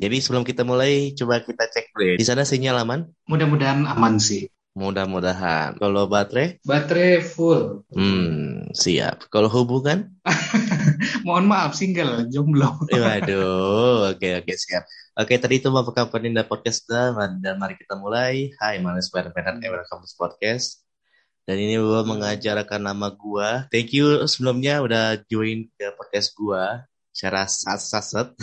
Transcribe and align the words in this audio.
Jadi 0.00 0.16
sebelum 0.22 0.42
kita 0.42 0.66
mulai, 0.66 1.12
coba 1.14 1.42
kita 1.42 1.66
cek 1.68 1.94
dulu. 1.94 2.14
Di 2.18 2.24
sana 2.24 2.42
sinyal 2.42 2.82
aman? 2.82 3.06
Mudah-mudahan 3.30 3.86
aman 3.86 4.18
sih. 4.18 4.50
Mudah-mudahan. 4.74 5.78
Kalau 5.78 6.10
baterai? 6.10 6.58
Baterai 6.66 7.22
full. 7.22 7.86
Hmm, 7.94 8.66
siap. 8.74 9.30
Kalau 9.30 9.46
hubungan? 9.46 10.10
Mohon 11.26 11.46
maaf, 11.46 11.78
single, 11.78 12.26
jomblo. 12.26 12.74
Waduh, 12.90 14.10
oke 14.10 14.28
oke 14.42 14.52
siap. 14.58 14.82
Oke, 15.14 15.38
tadi 15.38 15.62
itu 15.62 15.70
Bapak 15.70 15.94
Kampaninda 15.94 16.42
Podcast 16.42 16.90
dan 16.90 17.54
mari 17.54 17.78
kita 17.78 17.94
mulai. 17.94 18.50
Hai, 18.58 18.82
mana 18.82 18.98
Spider 18.98 19.30
Man 19.30 19.62
Ever 19.62 19.86
Campus 19.86 20.10
Podcast. 20.18 20.82
Dan 21.46 21.60
ini 21.60 21.78
gue 21.78 22.02
mengajarkan 22.02 22.82
nama 22.82 23.14
gue. 23.14 23.48
Thank 23.70 23.94
you 23.94 24.26
sebelumnya 24.26 24.82
udah 24.82 25.22
join 25.30 25.70
ke 25.78 25.92
podcast 25.94 26.34
gue 26.34 26.64
secara 27.14 27.46
saset. 27.46 28.34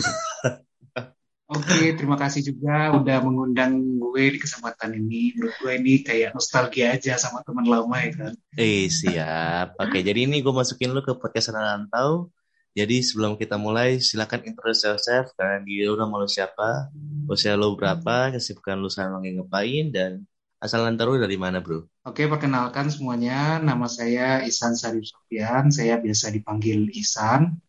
Oke, 1.52 1.92
terima 1.92 2.16
kasih 2.16 2.40
juga 2.40 2.96
udah 2.96 3.18
mengundang 3.20 3.76
gue 4.00 4.24
di 4.32 4.38
kesempatan 4.40 4.96
ini. 4.96 5.36
Menurut 5.36 5.52
gue 5.60 5.72
ini 5.76 6.00
kayak 6.00 6.32
nostalgia 6.32 6.96
aja 6.96 7.20
sama 7.20 7.44
teman 7.44 7.68
lama 7.68 7.92
ya 8.00 8.12
kan. 8.16 8.32
Eh, 8.56 8.88
siap. 8.88 9.76
Oke, 9.76 10.00
jadi 10.00 10.24
ini 10.24 10.40
gue 10.40 10.48
masukin 10.48 10.96
lu 10.96 11.04
ke 11.04 11.12
podcast 11.12 11.52
Rantau. 11.52 12.32
Jadi 12.72 13.04
sebelum 13.04 13.36
kita 13.36 13.60
mulai, 13.60 14.00
silakan 14.00 14.48
introduce 14.48 14.88
yourself. 14.88 15.36
Kalian 15.36 15.68
dia 15.68 15.92
udah 15.92 16.08
mau 16.08 16.24
lu 16.24 16.28
siapa, 16.28 16.88
usia 17.28 17.52
lu 17.52 17.76
berapa, 17.76 18.32
kesibukan 18.32 18.80
lu 18.80 18.88
sekarang 18.88 19.20
lagi 19.20 19.36
ngapain, 19.36 19.86
dan 19.92 20.24
asal 20.56 20.88
Rantau 20.88 21.20
dari 21.20 21.36
mana 21.36 21.60
bro? 21.60 21.84
Oke, 22.08 22.24
perkenalkan 22.32 22.88
semuanya. 22.88 23.60
Nama 23.60 23.86
saya 23.92 24.40
Isan 24.48 24.72
Sarif 24.72 25.04
Sofian. 25.04 25.68
Saya 25.68 26.00
biasa 26.00 26.32
dipanggil 26.32 26.88
Isan. 26.96 27.60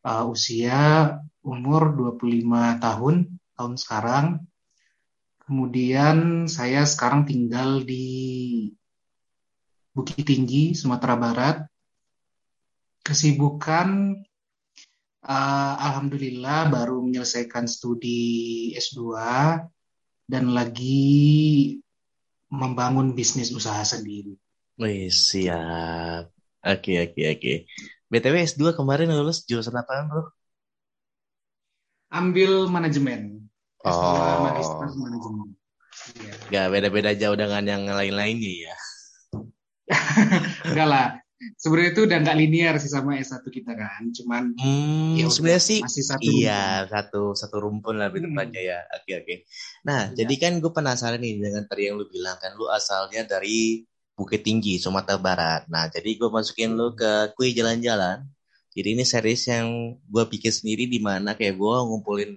Uh, 0.00 0.32
usia 0.32 1.14
umur 1.42 1.94
25 1.94 2.78
tahun, 2.78 3.14
tahun 3.58 3.74
sekarang. 3.74 4.26
Kemudian 5.42 6.46
saya 6.46 6.86
sekarang 6.86 7.26
tinggal 7.26 7.82
di 7.82 8.70
Bukit 9.92 10.24
Tinggi, 10.24 10.72
Sumatera 10.72 11.18
Barat. 11.18 11.56
Kesibukan, 13.02 14.14
uh, 15.26 15.74
Alhamdulillah 15.76 16.70
baru 16.70 17.02
menyelesaikan 17.02 17.66
studi 17.66 18.70
S2 18.78 19.18
dan 20.30 20.54
lagi 20.54 21.76
membangun 22.48 23.12
bisnis 23.18 23.50
usaha 23.50 23.82
sendiri. 23.82 24.38
Wih, 24.78 25.10
siap. 25.10 26.30
Oke, 26.62 26.92
oke, 27.02 27.22
oke. 27.26 27.52
BTW 28.06 28.34
S2 28.44 28.78
kemarin 28.78 29.10
lulus 29.10 29.42
jurusan 29.44 29.74
apa, 29.74 30.06
bro? 30.06 30.30
Ambil 32.12 32.68
manajemen. 32.68 33.40
S2 33.82 33.88
Oh. 33.90 34.46
magister 34.46 34.88
manajemen. 34.94 35.48
Iya. 36.14 36.32
Gak 36.52 36.66
beda-beda 36.70 37.10
jauh 37.12 37.34
dengan 37.34 37.64
yang 37.64 37.82
lain-lainnya 37.84 38.52
ya. 38.70 38.76
Enggak 40.68 40.88
lah. 40.88 41.08
Sebenarnya 41.58 41.90
itu 41.90 42.02
udah 42.06 42.18
nggak 42.22 42.38
linear 42.38 42.74
sih 42.78 42.86
sama 42.86 43.18
S1 43.18 43.42
kita 43.42 43.74
kan. 43.74 44.14
Cuman 44.14 44.54
Hmm, 44.54 45.18
Ya 45.18 45.26
sebenarnya 45.26 45.58
sih 45.58 45.78
masih 45.82 46.04
satu 46.06 46.22
iya 46.22 46.86
satu 46.86 47.34
satu 47.34 47.58
rumpun 47.58 47.98
lah 47.98 48.06
lebih 48.06 48.22
Hmm. 48.22 48.38
tepatnya 48.38 48.62
ya. 48.62 48.78
Oke 48.94 49.12
oke. 49.18 49.34
Nah, 49.82 50.00
Iya. 50.06 50.22
jadi 50.22 50.34
kan 50.38 50.52
gue 50.62 50.70
penasaran 50.70 51.18
nih 51.18 51.42
dengan 51.42 51.66
tadi 51.66 51.90
yang 51.90 51.98
lu 51.98 52.06
bilang 52.06 52.38
kan 52.38 52.54
lu 52.54 52.70
asalnya 52.70 53.26
dari 53.26 53.82
Bukit 54.14 54.46
Tinggi, 54.46 54.78
Sumatera 54.78 55.18
Barat. 55.18 55.62
Nah, 55.66 55.90
jadi 55.90 56.14
gue 56.14 56.30
masukin 56.30 56.78
lu 56.78 56.94
ke 56.94 57.34
kue 57.34 57.50
jalan-jalan. 57.50 58.22
Jadi 58.76 58.88
ini 58.96 59.04
series 59.12 59.42
yang 59.52 59.68
gue 60.12 60.24
bikin 60.32 60.52
sendiri 60.58 60.84
di 60.94 60.98
mana 61.08 61.30
kayak 61.38 61.54
gue 61.60 61.74
ngumpulin 61.88 62.30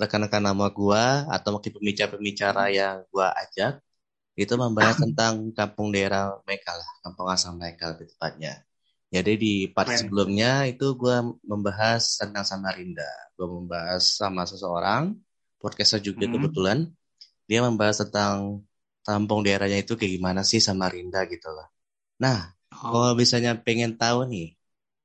rekan-rekan 0.00 0.42
nama 0.48 0.66
gue 0.78 1.04
atau 1.36 1.48
mungkin 1.54 1.72
pembicara-pembicara 1.76 2.62
yang 2.78 2.96
gue 3.12 3.26
ajak 3.42 3.72
itu 4.42 4.54
membahas 4.58 4.96
tentang 5.04 5.34
kampung 5.58 5.88
daerah 5.94 6.22
mereka 6.46 6.70
lah, 6.80 6.90
kampung 7.04 7.28
asal 7.34 7.52
mereka 7.60 7.84
lebih 7.94 8.06
tepatnya. 8.14 8.52
Jadi 9.14 9.32
di 9.38 9.52
part 9.74 9.94
sebelumnya 9.94 10.66
itu 10.70 10.86
gue 10.98 11.16
membahas 11.46 12.02
tentang 12.20 12.42
Samarinda. 12.50 13.06
Gue 13.38 13.46
membahas 13.46 14.02
sama 14.20 14.42
seseorang, 14.50 15.14
podcaster 15.62 16.00
juga 16.02 16.26
Hmm. 16.26 16.34
kebetulan. 16.34 16.78
Dia 17.50 17.60
membahas 17.66 17.96
tentang 18.04 18.64
kampung 19.06 19.40
daerahnya 19.46 19.78
itu 19.84 19.94
kayak 19.98 20.12
gimana 20.18 20.40
sih 20.50 20.60
Samarinda 20.62 21.20
gitu 21.32 21.48
loh. 21.56 21.68
Nah, 22.22 22.38
oh, 22.72 22.78
kalau 22.90 23.12
misalnya 23.18 23.52
pengen 23.66 23.92
tahu 24.00 24.26
nih, 24.32 24.46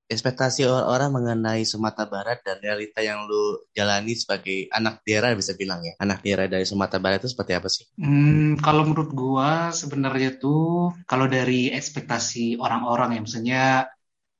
ekspektasi 0.09 0.65
orang-orang 0.65 1.09
mengenai 1.13 1.61
Sumatera 1.69 2.09
Barat 2.09 2.41
dan 2.41 2.57
realita 2.57 2.99
yang 3.05 3.29
lu 3.29 3.61
jalani 3.77 4.17
sebagai 4.17 4.65
anak 4.73 5.05
daerah 5.05 5.37
bisa 5.37 5.53
bilang 5.53 5.85
ya. 5.85 5.93
Anak 6.01 6.25
daerah 6.25 6.49
dari 6.49 6.65
Sumatera 6.65 6.97
Barat 6.97 7.21
itu 7.21 7.29
seperti 7.29 7.53
apa 7.53 7.69
sih? 7.69 7.85
hmm, 8.01 8.57
kalau 8.65 8.89
menurut 8.89 9.13
gua 9.13 9.69
sebenarnya 9.69 10.41
tuh 10.41 10.97
kalau 11.05 11.29
dari 11.29 11.69
ekspektasi 11.69 12.57
orang-orang 12.57 13.15
ya 13.15 13.21
misalnya 13.21 13.63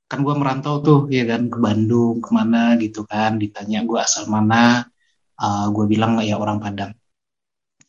kan 0.10 0.26
gua 0.26 0.34
merantau 0.34 0.82
tuh 0.82 1.00
ya 1.14 1.30
kan 1.30 1.54
ke 1.54 1.58
Bandung 1.62 2.18
ke 2.18 2.30
mana 2.34 2.74
gitu 2.82 3.06
kan 3.06 3.38
ditanya 3.38 3.86
gua 3.86 4.10
asal 4.10 4.26
mana 4.26 4.90
uh, 5.38 5.70
gua 5.70 5.86
bilang 5.86 6.18
ya 6.26 6.42
orang 6.42 6.58
Padang 6.58 6.98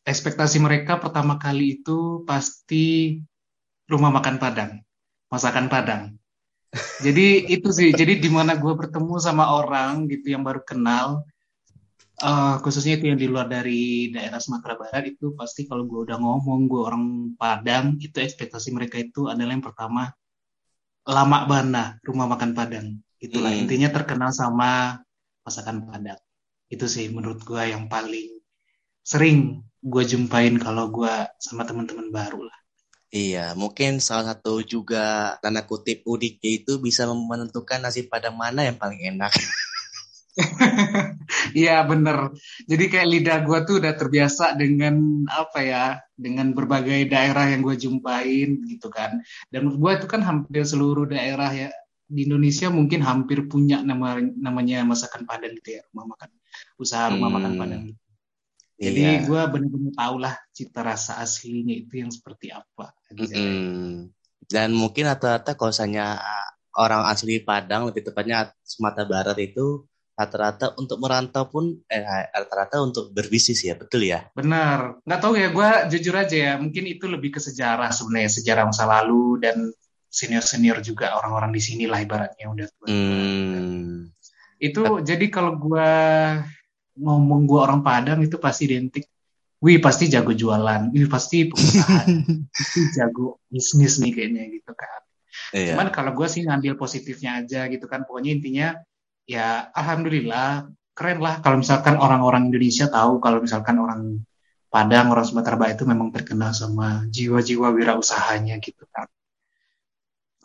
ekspektasi 0.05 0.61
mereka 0.61 1.01
pertama 1.01 1.41
kali 1.41 1.81
itu 1.81 2.29
pasti 2.29 3.17
rumah 3.89 4.13
makan 4.13 4.37
Padang 4.37 4.85
masakan 5.33 5.73
Padang 5.73 6.20
Jadi 7.03 7.51
itu 7.51 7.69
sih, 7.75 7.91
jadi 7.91 8.23
di 8.23 8.31
mana 8.31 8.55
gue 8.55 8.71
bertemu 8.71 9.19
sama 9.19 9.45
orang 9.59 10.07
gitu 10.07 10.31
yang 10.35 10.47
baru 10.47 10.63
kenal, 10.63 11.27
eh, 12.23 12.55
khususnya 12.63 12.95
itu 12.99 13.11
yang 13.11 13.19
di 13.19 13.27
luar 13.27 13.47
dari 13.51 14.13
daerah 14.15 14.39
Sumatera 14.39 14.79
Barat 14.79 15.05
itu 15.11 15.35
pasti 15.35 15.67
kalau 15.67 15.83
gue 15.91 16.07
udah 16.07 16.17
ngomong 16.21 16.71
gue 16.71 16.83
orang 16.89 17.05
Padang, 17.35 17.99
itu 17.99 18.15
ekspektasi 18.23 18.71
mereka 18.77 19.03
itu 19.03 19.27
adalah 19.27 19.51
yang 19.57 19.65
pertama 19.65 20.15
lama 21.09 21.39
bana 21.49 21.85
rumah 22.07 22.27
makan 22.31 22.53
Padang. 22.55 22.87
Itulah 23.19 23.51
Hmm. 23.53 23.67
intinya 23.67 23.89
terkenal 23.91 24.31
sama 24.31 25.01
masakan 25.43 25.85
Padang. 25.89 26.21
Itu 26.71 26.87
sih 26.87 27.11
menurut 27.11 27.43
gue 27.43 27.63
yang 27.75 27.91
paling 27.91 28.39
sering 29.03 29.65
gue 29.81 30.05
jumpain 30.07 30.55
kalau 30.61 30.93
gue 30.93 31.15
sama 31.41 31.67
teman-teman 31.67 32.13
baru 32.13 32.47
lah. 32.47 32.59
Iya, 33.11 33.59
mungkin 33.59 33.99
salah 33.99 34.35
satu 34.35 34.63
juga 34.63 35.35
tanda 35.43 35.67
kutip 35.67 36.07
udiknya 36.07 36.63
itu 36.63 36.79
bisa 36.79 37.11
menentukan 37.11 37.83
nasi 37.83 38.07
padang 38.07 38.39
mana 38.39 38.63
yang 38.71 38.79
paling 38.79 39.03
enak. 39.03 39.35
Iya 41.51 41.83
bener. 41.91 42.33
Jadi 42.71 42.85
kayak 42.87 43.09
lidah 43.11 43.39
gue 43.43 43.59
tuh 43.67 43.75
udah 43.83 43.93
terbiasa 43.99 44.55
dengan 44.55 45.27
apa 45.27 45.59
ya, 45.61 45.85
dengan 46.15 46.55
berbagai 46.55 47.11
daerah 47.11 47.51
yang 47.51 47.67
gue 47.67 47.77
jumpain 47.77 48.63
gitu 48.67 48.89
kan. 48.89 49.21
Dan 49.51 49.75
gue 49.75 49.93
itu 49.95 50.07
kan 50.07 50.23
hampir 50.23 50.63
seluruh 50.63 51.11
daerah 51.11 51.51
ya 51.51 51.69
di 52.11 52.27
Indonesia 52.27 52.67
mungkin 52.71 53.03
hampir 53.07 53.47
punya 53.47 53.83
nama 53.87 54.19
namanya 54.19 54.83
masakan 54.87 55.27
Padang 55.27 55.55
gitu 55.59 55.79
ya, 55.79 55.83
rumah 55.91 56.15
makan 56.15 56.31
usaha 56.79 57.11
rumah 57.11 57.31
makan 57.31 57.53
Hmm, 57.55 57.61
Padang. 57.61 57.83
Jadi 58.81 59.03
iya. 59.03 59.21
gue 59.23 59.43
bener-bener 59.53 59.93
tau 59.93 60.17
lah 60.17 60.35
cita 60.57 60.81
rasa 60.81 61.21
aslinya 61.21 61.75
itu 61.77 62.01
yang 62.01 62.09
seperti 62.09 62.49
apa. 62.49 62.97
Anjay. 63.11 63.35
Mm-mm. 63.35 64.11
Dan 64.51 64.75
mungkin 64.75 65.07
rata-rata 65.07 65.55
kalau 65.55 65.71
misalnya 65.71 66.19
orang 66.75 67.07
asli 67.07 67.43
Padang, 67.43 67.87
lebih 67.91 68.11
tepatnya 68.11 68.51
Sumatera 68.63 69.07
Barat 69.07 69.39
itu 69.39 69.87
rata-rata 70.21 70.77
untuk 70.77 71.01
merantau 71.01 71.49
pun 71.49 71.81
eh, 71.89 72.05
rata-rata 72.29 72.83
untuk 72.85 73.09
berbisnis 73.15 73.65
ya, 73.65 73.73
betul 73.79 74.05
ya? 74.05 74.29
Benar, 74.37 75.01
nggak 75.07 75.21
tahu 75.23 75.35
ya, 75.39 75.49
gue 75.49 75.69
jujur 75.97 76.15
aja 76.19 76.37
ya, 76.37 76.53
mungkin 76.61 76.85
itu 76.85 77.09
lebih 77.09 77.39
ke 77.39 77.41
sejarah 77.41 77.89
sebenarnya, 77.89 78.29
sejarah 78.29 78.69
masa 78.69 78.85
lalu 78.85 79.41
dan 79.41 79.73
senior-senior 80.11 80.83
juga 80.83 81.15
orang-orang 81.17 81.55
di 81.55 81.63
sini 81.63 81.85
lah 81.87 82.03
ibaratnya 82.03 82.51
udah 82.51 82.67
tua. 82.69 82.87
Hmm. 82.91 84.11
Itu 84.61 85.01
jadi 85.01 85.27
kalau 85.33 85.57
gue 85.57 85.91
ngomong 87.01 87.49
gue 87.49 87.61
orang 87.63 87.81
Padang 87.81 88.21
itu 88.21 88.37
pasti 88.37 88.69
identik, 88.69 89.09
wih 89.61 89.79
pasti 89.79 90.09
jago 90.09 90.33
jualan, 90.33 90.89
wih 90.93 91.07
pasti 91.07 91.49
pengusaha, 91.49 92.09
pasti 92.57 92.81
jago 92.97 93.41
bisnis 93.53 94.01
nih 94.01 94.13
kayaknya 94.17 94.43
gitu 94.57 94.73
kan. 94.73 95.01
Iya. 95.53 95.77
Cuman 95.77 95.89
kalau 95.93 96.17
gue 96.17 96.27
sih 96.27 96.43
ngambil 96.49 96.81
positifnya 96.81 97.45
aja 97.45 97.69
gitu 97.69 97.85
kan, 97.85 98.09
pokoknya 98.09 98.31
intinya 98.41 98.69
ya 99.29 99.69
alhamdulillah 99.77 100.67
keren 100.97 101.23
lah 101.23 101.39
kalau 101.45 101.61
misalkan 101.61 102.01
orang-orang 102.01 102.51
Indonesia 102.51 102.91
tahu 102.91 103.23
kalau 103.23 103.45
misalkan 103.45 103.79
orang 103.79 104.25
Padang, 104.71 105.11
orang 105.11 105.27
Sumatera 105.27 105.59
Barat 105.59 105.75
itu 105.75 105.83
memang 105.83 106.15
terkenal 106.15 106.55
sama 106.55 107.03
jiwa-jiwa 107.11 107.75
wirausahanya 107.75 108.63
gitu 108.63 108.87
kan. 108.95 109.11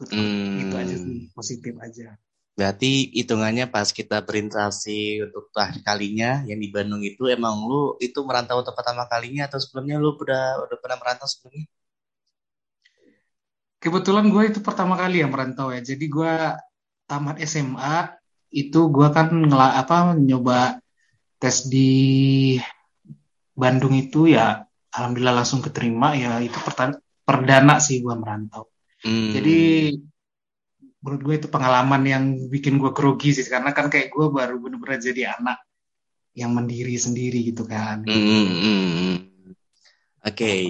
Gitu, 0.01 0.17
gitu 0.65 0.75
aja 0.75 0.95
sih, 0.97 1.29
Hmm. 1.29 1.31
positif 1.38 1.73
aja. 1.77 2.17
Berarti 2.55 3.11
hitungannya 3.11 3.67
pas 3.67 3.91
kita 3.91 4.23
berinteraksi 4.23 5.19
untuk 5.27 5.51
terakhir 5.51 5.83
kalinya 5.83 6.39
yang 6.47 6.55
di 6.63 6.71
Bandung 6.71 7.03
itu 7.03 7.27
emang 7.27 7.67
lu 7.67 7.99
itu 7.99 8.23
merantau 8.23 8.63
untuk 8.63 8.71
pertama 8.79 9.03
kalinya 9.11 9.43
atau 9.51 9.59
sebelumnya 9.59 9.99
lu 9.99 10.15
udah 10.15 10.63
udah 10.63 10.77
pernah 10.79 10.95
merantau 10.95 11.27
sebelumnya? 11.27 11.67
Kebetulan 13.83 14.31
gue 14.31 14.43
itu 14.55 14.59
pertama 14.63 14.95
kali 14.95 15.19
yang 15.19 15.35
merantau 15.35 15.67
ya. 15.75 15.83
Jadi 15.83 16.05
gue 16.07 16.33
tamat 17.11 17.43
SMA 17.43 18.15
itu 18.55 18.79
gue 18.87 19.07
kan 19.11 19.27
ngela 19.35 19.75
apa 19.75 20.15
nyoba 20.15 20.79
tes 21.35 21.67
di 21.67 22.55
Bandung 23.51 23.99
itu 23.99 24.31
ya 24.31 24.63
alhamdulillah 24.95 25.43
langsung 25.43 25.59
keterima 25.59 26.15
ya 26.15 26.39
itu 26.39 26.55
perdana 27.27 27.83
sih 27.83 27.99
gue 27.99 28.15
merantau. 28.15 28.71
Hmm. 29.03 29.35
Jadi 29.35 29.91
menurut 31.05 31.21
gue 31.21 31.35
itu 31.45 31.47
pengalaman 31.53 32.01
yang 32.01 32.23
bikin 32.49 32.81
gue 32.81 32.89
grogi 32.89 33.29
sih 33.37 33.45
karena 33.45 33.77
kan 33.77 33.93
kayak 33.93 34.09
gue 34.09 34.25
baru 34.25 34.57
bener-bener 34.57 34.97
jadi 34.97 35.37
anak 35.37 35.61
yang 36.33 36.49
mandiri 36.49 36.97
sendiri 36.97 37.45
gitu 37.45 37.69
kan. 37.69 38.01
Hmm, 38.01 38.25
hmm, 38.25 38.47
hmm. 38.57 39.17
Oke. 40.25 40.33
Okay. 40.33 40.61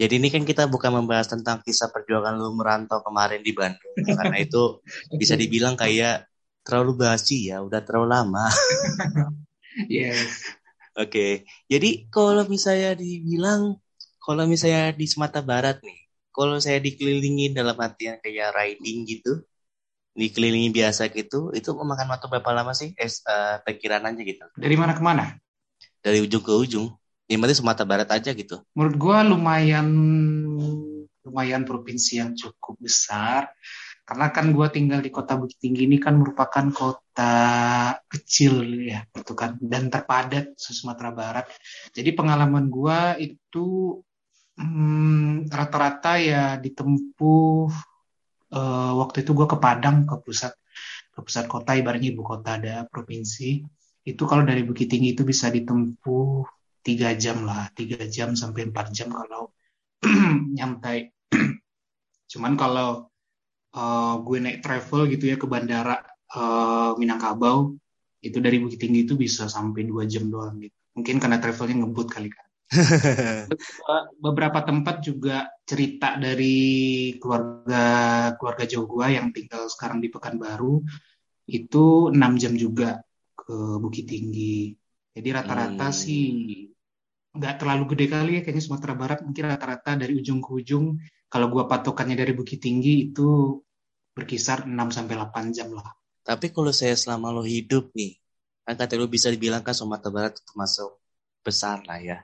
Jadi 0.00 0.14
ini 0.16 0.28
kan 0.32 0.42
kita 0.48 0.64
bukan 0.66 1.04
membahas 1.04 1.28
tentang 1.28 1.60
kisah 1.60 1.92
perjuangan 1.92 2.34
lu 2.34 2.56
merantau 2.56 3.04
kemarin 3.04 3.44
di 3.44 3.52
Bandung 3.52 3.92
karena 4.02 4.40
itu 4.40 4.80
bisa 5.14 5.36
dibilang 5.36 5.76
kayak 5.76 6.26
terlalu 6.64 7.04
basi 7.04 7.52
ya, 7.52 7.60
udah 7.60 7.84
terlalu 7.84 8.08
lama. 8.08 8.48
yes. 9.92 10.56
Oke. 10.96 11.12
Okay. 11.12 11.32
Jadi 11.68 12.08
kalau 12.08 12.48
misalnya 12.48 12.96
dibilang 12.96 13.76
kalau 14.18 14.48
misalnya 14.48 14.96
di 14.96 15.06
Sumatera 15.06 15.44
Barat 15.44 15.76
nih, 15.84 16.01
kalau 16.32 16.56
saya 16.58 16.80
dikelilingi 16.80 17.52
dalam 17.52 17.76
artian 17.76 18.16
kayak 18.18 18.56
riding 18.56 19.04
gitu, 19.04 19.44
dikelilingi 20.12 20.72
biasa 20.72 21.08
gitu, 21.12 21.52
itu 21.56 21.70
memakan 21.72 22.12
waktu 22.12 22.26
berapa 22.28 22.50
lama 22.52 22.72
sih? 22.76 22.92
Eh, 22.96 23.08
uh, 23.08 23.60
pikiran 23.64 24.04
aja 24.08 24.20
gitu. 24.20 24.44
Dari 24.56 24.76
mana 24.76 24.92
ke 24.92 25.02
mana? 25.04 25.36
Dari 26.00 26.20
ujung 26.20 26.44
ke 26.44 26.52
ujung. 26.52 26.92
Yang 27.30 27.40
penting 27.40 27.58
Sumatera 27.64 27.86
Barat 27.88 28.08
aja 28.12 28.30
gitu. 28.36 28.60
Menurut 28.76 28.96
gua 29.00 29.24
lumayan 29.24 29.88
lumayan 31.22 31.62
provinsi 31.64 32.20
yang 32.20 32.36
cukup 32.36 32.76
besar. 32.82 33.48
Karena 34.02 34.34
kan 34.34 34.50
gua 34.50 34.68
tinggal 34.68 34.98
di 34.98 35.08
kota 35.08 35.38
Bukit 35.38 35.62
Tinggi 35.62 35.86
ini 35.86 35.96
kan 35.96 36.18
merupakan 36.18 36.68
kota 36.74 37.34
kecil 38.10 38.84
ya, 38.84 39.06
gitu 39.14 39.32
kan, 39.32 39.56
dan 39.62 39.88
terpadat 39.88 40.58
Sumatera 40.58 41.14
Barat. 41.14 41.46
Jadi 41.94 42.10
pengalaman 42.12 42.66
gua 42.66 43.14
itu 43.16 43.96
Hmm, 44.52 45.48
rata-rata 45.48 46.20
ya 46.20 46.60
ditempuh 46.60 47.72
uh, 48.52 48.92
waktu 49.00 49.24
itu 49.24 49.32
gue 49.32 49.46
ke 49.48 49.56
Padang 49.56 50.04
ke 50.04 50.14
pusat 50.24 50.52
ke 51.12 51.20
pusat 51.24 51.44
kota 51.48 51.72
ibaratnya 51.76 52.12
ibu 52.12 52.22
kota 52.24 52.60
ada 52.60 52.74
provinsi. 52.88 53.64
Itu 54.04 54.22
kalau 54.28 54.44
dari 54.44 54.62
Bukit 54.66 54.88
Tinggi 54.92 55.16
itu 55.16 55.22
bisa 55.24 55.48
ditempuh 55.48 56.44
tiga 56.84 57.14
jam 57.14 57.46
lah 57.48 57.70
tiga 57.72 58.02
jam 58.08 58.34
sampai 58.34 58.68
empat 58.68 58.86
jam 58.92 59.08
kalau 59.12 59.52
nyantai. 60.56 61.08
Cuman 62.32 62.52
kalau 62.60 63.08
uh, 63.76 64.14
gue 64.20 64.38
naik 64.40 64.60
travel 64.60 65.08
gitu 65.12 65.24
ya 65.32 65.36
ke 65.40 65.46
bandara 65.48 65.96
uh, 66.36 66.92
Minangkabau 67.00 67.72
itu 68.20 68.38
dari 68.38 68.60
Bukit 68.60 68.78
Tinggi 68.84 69.08
itu 69.08 69.14
bisa 69.16 69.48
sampai 69.48 69.88
dua 69.88 70.04
jam 70.04 70.28
doang 70.28 70.60
gitu. 70.60 70.76
Mungkin 70.92 71.16
karena 71.24 71.40
travelnya 71.40 71.84
ngebut 71.84 72.08
kali 72.12 72.28
kan 72.28 72.51
beberapa 74.24 74.64
tempat 74.64 75.04
juga 75.04 75.48
cerita 75.68 76.16
dari 76.16 76.56
keluarga 77.20 77.84
keluarga 78.40 78.64
jauh 78.64 78.88
gua 78.88 79.12
yang 79.12 79.28
tinggal 79.30 79.68
sekarang 79.68 80.00
di 80.00 80.08
Pekanbaru 80.08 80.80
itu 81.52 81.84
enam 82.08 82.38
jam 82.40 82.56
juga 82.56 83.02
ke 83.36 83.76
Bukit 83.82 84.08
Tinggi. 84.08 84.72
Jadi 85.12 85.28
rata-rata 85.28 85.92
hmm. 85.92 85.96
sih 85.96 86.24
nggak 87.32 87.54
terlalu 87.60 87.84
gede 87.96 88.06
kali 88.12 88.30
ya 88.36 88.42
kayaknya 88.44 88.64
Sumatera 88.64 88.94
Barat 88.96 89.20
mungkin 89.24 89.44
rata-rata 89.48 89.96
dari 89.96 90.12
ujung 90.16 90.40
ke 90.40 90.50
ujung 90.52 90.96
kalau 91.28 91.52
gua 91.52 91.68
patokannya 91.68 92.16
dari 92.16 92.32
Bukit 92.32 92.60
Tinggi 92.60 93.12
itu 93.12 93.60
berkisar 94.12 94.68
6 94.68 94.72
sampai 94.92 95.16
8 95.16 95.56
jam 95.56 95.72
lah. 95.72 95.92
Tapi 96.22 96.52
kalau 96.52 96.70
saya 96.70 96.92
selama 96.92 97.32
lo 97.32 97.42
hidup 97.42 97.90
nih, 97.96 98.16
kan 98.62 98.76
kata 98.76 99.00
lo 99.00 99.08
bisa 99.08 99.32
dibilang 99.32 99.64
kan 99.64 99.76
Sumatera 99.76 100.12
Barat 100.12 100.32
termasuk 100.40 101.00
besar 101.42 101.82
lah 101.88 101.98
ya 101.98 102.22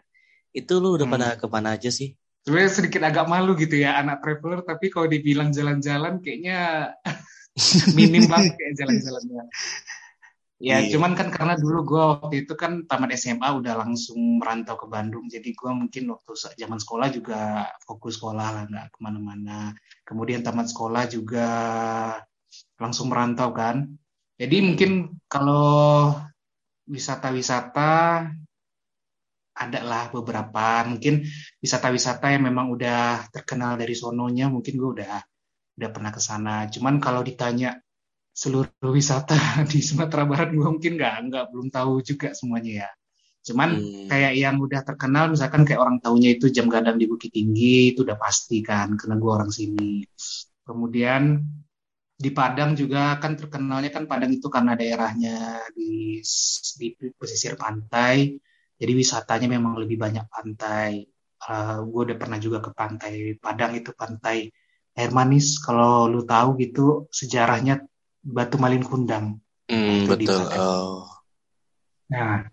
itu 0.52 0.74
lu 0.80 0.96
udah 0.96 1.06
hmm. 1.06 1.14
pada 1.14 1.28
ke 1.36 1.46
mana 1.48 1.76
aja 1.76 1.90
sih? 1.92 2.14
Sebenarnya 2.44 2.72
sedikit 2.72 3.02
agak 3.04 3.28
malu 3.28 3.52
gitu 3.58 3.76
ya 3.76 4.00
anak 4.00 4.24
traveler, 4.24 4.64
tapi 4.64 4.88
kalau 4.88 5.04
dibilang 5.10 5.52
jalan-jalan 5.52 6.24
kayaknya 6.24 6.90
minim 7.98 8.24
banget 8.24 8.56
kayak 8.56 8.74
jalan-jalannya. 8.80 9.42
Ya, 10.58 10.82
iya. 10.82 10.90
cuman 10.90 11.14
kan 11.14 11.30
karena 11.30 11.54
dulu 11.54 11.86
gue 11.86 12.02
waktu 12.02 12.42
itu 12.42 12.58
kan 12.58 12.82
tamat 12.90 13.14
SMA 13.14 13.46
udah 13.46 13.78
langsung 13.78 14.42
merantau 14.42 14.74
ke 14.74 14.90
Bandung, 14.90 15.30
jadi 15.30 15.54
gue 15.54 15.70
mungkin 15.70 16.10
waktu 16.10 16.34
zaman 16.58 16.82
sekolah 16.82 17.14
juga 17.14 17.70
fokus 17.86 18.18
sekolah 18.18 18.46
lah, 18.50 18.64
nggak 18.66 18.86
ke 18.90 18.98
mana-mana. 18.98 19.70
Kemudian 20.02 20.42
tamat 20.42 20.66
sekolah 20.66 21.06
juga 21.06 21.46
langsung 22.74 23.06
merantau 23.06 23.54
kan. 23.54 23.86
Jadi 24.34 24.56
mungkin 24.66 25.22
kalau 25.30 26.10
wisata-wisata 26.90 28.26
ada 29.58 29.80
lah 29.82 30.04
beberapa. 30.14 30.86
Mungkin 30.86 31.26
wisata-wisata 31.58 32.30
yang 32.30 32.46
memang 32.46 32.70
udah 32.70 33.26
terkenal 33.34 33.74
dari 33.74 33.98
sononya 33.98 34.46
mungkin 34.46 34.78
gue 34.78 34.90
udah 35.02 35.14
udah 35.78 35.88
pernah 35.90 36.10
ke 36.14 36.22
sana. 36.22 36.70
Cuman 36.70 37.02
kalau 37.02 37.26
ditanya 37.26 37.74
seluruh 38.30 38.94
wisata 38.94 39.34
di 39.70 39.82
Sumatera 39.82 40.22
Barat 40.22 40.54
gue 40.54 40.62
mungkin 40.62 40.94
nggak 40.94 41.14
nggak 41.26 41.44
belum 41.50 41.68
tahu 41.74 42.00
juga 42.06 42.30
semuanya 42.38 42.86
ya. 42.86 42.90
Cuman 43.42 43.68
hmm. 43.74 44.06
kayak 44.06 44.32
yang 44.38 44.56
udah 44.62 44.80
terkenal 44.86 45.32
misalkan 45.34 45.66
kayak 45.66 45.80
orang 45.82 45.98
tahunya 45.98 46.38
itu 46.38 46.46
jam 46.54 46.70
gadang 46.70 47.00
di 47.00 47.10
Bukit 47.10 47.34
Tinggi 47.34 47.94
itu 47.94 48.06
udah 48.06 48.18
pasti 48.18 48.62
kan 48.62 48.94
karena 48.94 49.18
gue 49.18 49.30
orang 49.30 49.50
sini. 49.50 50.06
Kemudian 50.62 51.42
di 52.18 52.30
Padang 52.34 52.74
juga 52.74 53.14
kan 53.22 53.38
terkenalnya 53.38 53.94
kan 53.94 54.04
Padang 54.10 54.34
itu 54.34 54.50
karena 54.50 54.74
daerahnya 54.74 55.62
di 55.70 56.18
di 56.78 56.86
pesisir 57.14 57.54
pantai 57.54 58.36
jadi 58.78 58.92
wisatanya 58.94 59.50
memang 59.50 59.74
lebih 59.74 59.98
banyak 59.98 60.30
pantai. 60.30 61.02
Uh, 61.38 61.50
eh, 61.50 61.78
gue 61.86 62.02
udah 62.10 62.18
pernah 62.18 62.38
juga 62.42 62.58
ke 62.58 62.70
pantai 62.74 63.38
Padang 63.38 63.74
itu 63.74 63.90
pantai 63.90 64.50
air 64.94 65.10
manis. 65.10 65.58
Kalau 65.58 66.06
lu 66.06 66.22
tahu 66.22 66.54
gitu 66.62 67.10
sejarahnya 67.10 67.82
Batu 68.22 68.56
Malin 68.62 68.86
Kundang. 68.86 69.42
Hmm, 69.66 70.06
betul. 70.06 70.46
Oh. 70.54 71.04
Nah, 72.08 72.46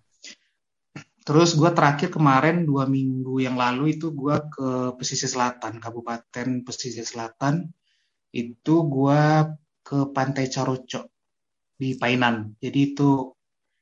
terus 1.23 1.53
gue 1.55 1.71
terakhir 1.71 2.09
kemarin 2.11 2.65
dua 2.65 2.89
minggu 2.89 3.39
yang 3.39 3.55
lalu 3.55 3.95
itu 3.95 4.11
gue 4.11 4.35
ke 4.49 4.97
pesisir 4.97 5.29
selatan, 5.29 5.77
Kabupaten 5.77 6.65
Pesisir 6.65 7.05
Selatan. 7.05 7.69
Itu 8.35 8.89
gue 8.89 9.21
ke 9.85 10.09
Pantai 10.11 10.49
Carocok 10.49 11.05
di 11.77 11.93
Painan. 11.95 12.57
Jadi 12.59 12.79
itu 12.97 13.34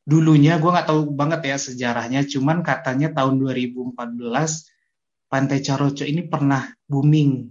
dulunya 0.03 0.59
gue 0.59 0.69
nggak 0.69 0.87
tahu 0.87 1.15
banget 1.15 1.41
ya 1.47 1.57
sejarahnya, 1.57 2.27
cuman 2.27 2.59
katanya 2.61 3.15
tahun 3.15 3.39
2014 3.39 3.95
Pantai 5.33 5.65
Caroco 5.65 6.05
ini 6.05 6.21
pernah 6.29 6.61
booming. 6.85 7.49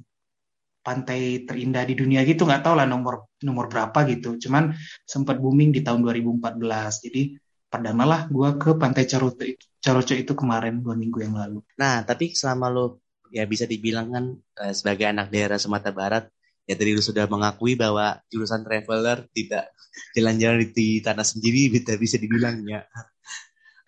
Pantai 0.83 1.43
terindah 1.47 1.83
di 1.87 1.95
dunia 1.99 2.23
gitu 2.23 2.47
nggak 2.47 2.63
tahu 2.63 2.75
lah 2.79 2.87
nomor 2.87 3.27
nomor 3.43 3.67
berapa 3.67 4.07
gitu. 4.07 4.39
Cuman 4.39 4.71
sempat 5.03 5.43
booming 5.43 5.75
di 5.75 5.83
tahun 5.83 6.07
2014 6.07 6.63
jadi 7.11 7.23
perdanalah 7.67 8.31
gue 8.31 8.49
ke 8.61 8.71
pantai 8.79 9.09
Caroco 9.11 9.43
itu, 9.43 9.65
Caroco 9.83 10.15
itu 10.15 10.33
kemarin 10.37 10.79
dua 10.79 10.95
minggu 10.95 11.19
yang 11.27 11.35
lalu. 11.35 11.59
Nah 11.81 12.07
tapi 12.07 12.31
selama 12.39 12.71
lo 12.71 13.03
ya 13.35 13.49
bisa 13.51 13.67
dibilang 13.67 14.15
kan 14.15 14.25
eh, 14.63 14.75
sebagai 14.77 15.11
anak 15.11 15.33
daerah 15.35 15.59
Sumatera 15.59 15.95
Barat 15.97 16.25
ya 16.67 16.75
tadi 16.79 16.95
lu 16.95 17.03
sudah 17.03 17.27
mengakui 17.27 17.75
bahwa 17.75 18.23
jurusan 18.31 18.63
traveler 18.63 19.27
tidak 19.35 19.75
jalan-jalan 20.15 20.63
di 20.71 21.03
tanah 21.03 21.27
sendiri 21.27 21.69
bisa 21.69 21.99
bisa 21.99 22.17
dibilangnya. 22.17 22.87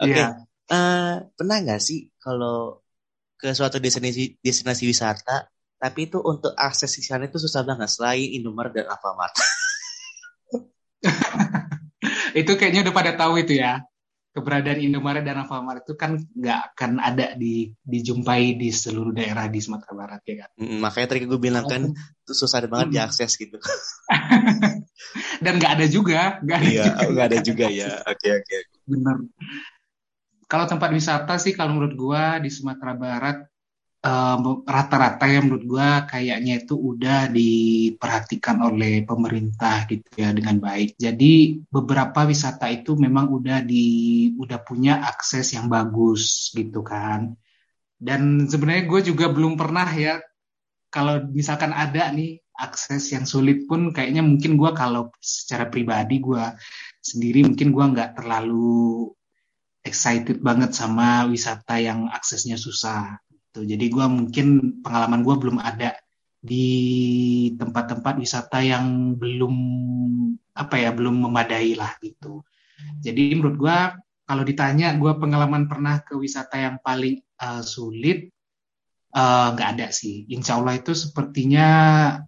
Oke, 0.03 0.11
okay. 0.11 0.19
Iya. 0.19 0.19
yeah. 0.19 0.31
uh, 0.75 1.15
pernah 1.39 1.57
nggak 1.63 1.81
sih 1.81 2.11
kalau 2.19 2.83
ke 3.39 3.55
suatu 3.55 3.79
destinasi 3.79 4.41
destinasi 4.43 4.89
wisata, 4.89 5.47
tapi 5.79 6.11
itu 6.11 6.19
untuk 6.19 6.57
akses 6.57 6.91
di 6.97 7.05
sana 7.05 7.29
itu 7.29 7.39
susah 7.39 7.63
banget 7.63 7.93
selain 7.93 8.35
Indomaret 8.35 8.75
dan 8.75 8.91
Alfamart. 8.91 9.35
itu 12.41 12.53
kayaknya 12.59 12.91
udah 12.91 12.95
pada 12.95 13.13
tahu 13.15 13.39
itu 13.39 13.61
ya 13.61 13.85
keberadaan 14.35 14.83
Indomaret 14.83 15.23
dan 15.23 15.47
Alfamart 15.47 15.87
itu 15.87 15.95
kan 15.95 16.19
nggak 16.19 16.75
akan 16.75 16.99
ada 16.99 17.39
di 17.39 17.71
dijumpai 17.87 18.59
di 18.59 18.75
seluruh 18.75 19.15
daerah 19.15 19.47
di 19.47 19.63
Sumatera 19.63 19.95
Barat 19.95 20.21
ya 20.27 20.35
kan. 20.43 20.51
Mm, 20.59 20.79
makanya 20.83 21.07
tadi 21.15 21.31
gue 21.31 21.39
bilang 21.39 21.65
kan 21.71 21.95
itu 21.95 22.33
susah 22.35 22.67
banget 22.67 22.91
mm. 22.91 22.95
diakses 22.99 23.31
gitu. 23.39 23.63
dan 25.45 25.53
nggak 25.63 25.73
ada 25.79 25.87
juga, 25.87 26.43
nggak 26.43 26.59
ada. 26.59 26.67
Iya, 26.67 26.85
nggak 27.15 27.27
ada 27.31 27.39
juga 27.47 27.67
ya. 27.71 28.03
Oke 28.11 28.19
okay, 28.19 28.31
oke. 28.35 28.47
Okay. 28.51 28.61
Benar. 28.91 29.17
Kalau 30.51 30.67
tempat 30.67 30.91
wisata 30.91 31.35
sih 31.39 31.55
kalau 31.55 31.79
menurut 31.79 31.95
gue 31.95 32.25
di 32.43 32.51
Sumatera 32.51 32.93
Barat 32.99 33.39
rata-rata 34.69 35.25
uh, 35.25 35.33
yang 35.33 35.49
menurut 35.49 35.65
gue 35.65 35.91
kayaknya 36.13 36.61
itu 36.61 36.77
udah 36.77 37.33
diperhatikan 37.33 38.61
oleh 38.61 39.01
pemerintah 39.09 39.89
gitu 39.89 40.05
ya 40.21 40.29
dengan 40.37 40.61
baik. 40.61 41.01
Jadi 41.01 41.65
beberapa 41.73 42.29
wisata 42.29 42.69
itu 42.69 43.01
memang 43.01 43.33
udah 43.33 43.65
di 43.65 44.29
udah 44.37 44.61
punya 44.61 45.01
akses 45.09 45.57
yang 45.57 45.73
bagus 45.73 46.53
gitu 46.53 46.85
kan. 46.85 47.33
Dan 47.97 48.45
sebenarnya 48.45 48.85
gue 48.85 49.01
juga 49.09 49.33
belum 49.33 49.57
pernah 49.57 49.89
ya 49.89 50.21
kalau 50.93 51.25
misalkan 51.33 51.73
ada 51.73 52.13
nih 52.13 52.45
akses 52.61 53.09
yang 53.09 53.25
sulit 53.25 53.65
pun 53.65 53.89
kayaknya 53.91 54.21
mungkin 54.21 54.61
gue 54.61 54.71
kalau 54.77 55.11
secara 55.19 55.73
pribadi 55.73 56.21
gue 56.21 56.45
sendiri 57.01 57.41
mungkin 57.49 57.73
gue 57.73 57.85
nggak 57.97 58.21
terlalu 58.21 59.09
excited 59.85 60.45
banget 60.45 60.77
sama 60.77 61.25
wisata 61.25 61.81
yang 61.81 62.09
aksesnya 62.13 62.61
susah. 62.61 63.24
Gitu. 63.55 63.71
Jadi 63.71 63.87
gue 63.87 64.07
mungkin 64.11 64.47
pengalaman 64.83 65.23
gue 65.23 65.35
belum 65.39 65.63
ada 65.63 65.95
di 66.43 66.67
tempat-tempat 67.55 68.19
wisata 68.19 68.59
yang 68.67 69.15
belum 69.15 69.55
apa 70.59 70.75
ya 70.75 70.91
belum 70.91 71.31
memadai 71.31 71.79
lah 71.79 71.95
gitu. 72.03 72.43
Jadi 72.99 73.39
menurut 73.39 73.55
gue 73.55 73.79
kalau 74.27 74.43
ditanya 74.43 74.99
gue 74.99 75.13
pengalaman 75.23 75.71
pernah 75.71 76.03
ke 76.03 76.19
wisata 76.19 76.59
yang 76.59 76.83
paling 76.83 77.23
uh, 77.39 77.63
sulit 77.63 78.35
eh, 79.15 79.49
nggak 79.55 79.69
uh, 79.71 79.73
ada 79.79 79.87
sih. 79.95 80.27
Insya 80.35 80.59
Allah 80.59 80.75
itu 80.75 80.91
sepertinya 80.91 81.69